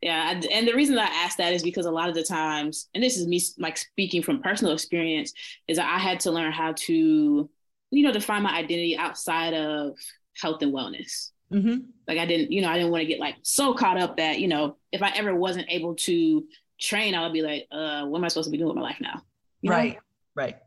[0.02, 3.04] Yeah, and the reason I ask that is because a lot of the times, and
[3.04, 5.34] this is me like speaking from personal experience,
[5.68, 7.50] is that I had to learn how to,
[7.90, 9.96] you know, define my identity outside of
[10.40, 11.32] health and wellness.
[11.52, 11.78] Mm-hmm.
[12.08, 14.40] Like I didn't, you know, I didn't want to get like so caught up that,
[14.40, 16.46] you know, if I ever wasn't able to
[16.80, 18.84] train, I would be like, uh, what am I supposed to be doing with my
[18.84, 19.24] life now?
[19.62, 20.00] You right, know?
[20.36, 20.58] right.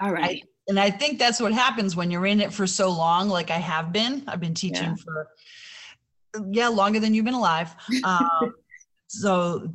[0.00, 0.42] All right.
[0.72, 3.58] And I think that's what happens when you're in it for so long, like I
[3.58, 4.24] have been.
[4.26, 4.94] I've been teaching yeah.
[4.94, 5.28] for
[6.50, 7.74] yeah, longer than you've been alive.
[8.04, 8.54] Um,
[9.06, 9.70] so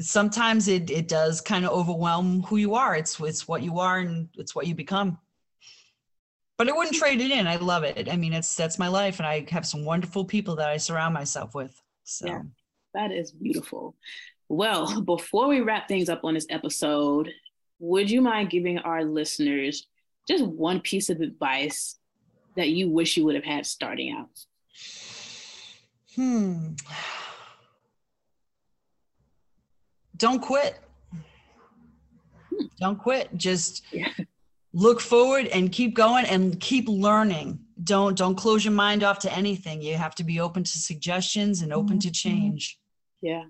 [0.00, 2.94] sometimes it it does kind of overwhelm who you are.
[2.94, 5.18] It's it's what you are and it's what you become.
[6.58, 7.48] But I wouldn't trade it in.
[7.48, 8.08] I love it.
[8.08, 11.12] I mean, it's that's my life, and I have some wonderful people that I surround
[11.12, 11.74] myself with.
[12.04, 12.42] So yeah,
[12.94, 13.96] that is beautiful.
[14.48, 17.32] Well, before we wrap things up on this episode,
[17.80, 19.88] would you mind giving our listeners
[20.28, 21.98] just one piece of advice
[22.56, 24.30] that you wish you would have had starting out?
[26.14, 26.74] Hmm.
[30.16, 30.78] Don't quit.
[32.80, 33.28] Don't quit.
[33.36, 34.08] Just yeah.
[34.72, 37.60] look forward and keep going and keep learning.
[37.84, 39.82] Don't don't close your mind off to anything.
[39.82, 42.08] You have to be open to suggestions and open mm-hmm.
[42.08, 42.78] to change.
[43.20, 43.44] Yeah.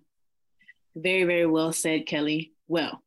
[0.96, 2.52] Very, very well said, Kelly.
[2.68, 3.02] Well,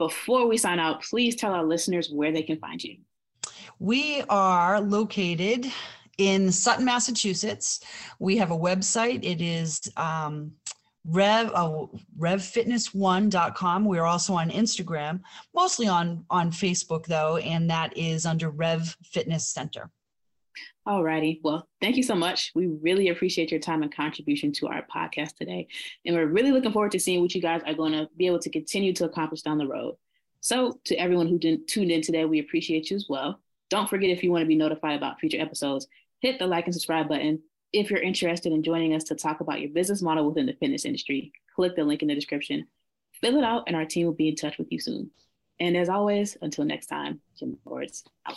[0.00, 2.96] before we sign out, please tell our listeners where they can find you.
[3.78, 5.70] We are located
[6.16, 7.80] in Sutton, Massachusetts.
[8.18, 9.22] We have a website.
[9.24, 10.52] It is um,
[11.04, 11.86] rev uh,
[12.18, 15.18] revfitness1.com we're also on instagram
[15.54, 19.90] mostly on on facebook though and that is under rev fitness center
[20.90, 21.38] Alrighty.
[21.44, 22.50] Well, thank you so much.
[22.52, 25.68] We really appreciate your time and contribution to our podcast today.
[26.04, 28.40] And we're really looking forward to seeing what you guys are going to be able
[28.40, 29.94] to continue to accomplish down the road.
[30.40, 33.38] So, to everyone who didn't tune in today, we appreciate you as well.
[33.68, 35.86] Don't forget if you want to be notified about future episodes,
[36.18, 37.40] hit the like and subscribe button.
[37.72, 40.84] If you're interested in joining us to talk about your business model within the fitness
[40.84, 42.66] industry, click the link in the description,
[43.20, 45.12] fill it out, and our team will be in touch with you soon.
[45.60, 48.36] And as always, until next time, Gym Lords out.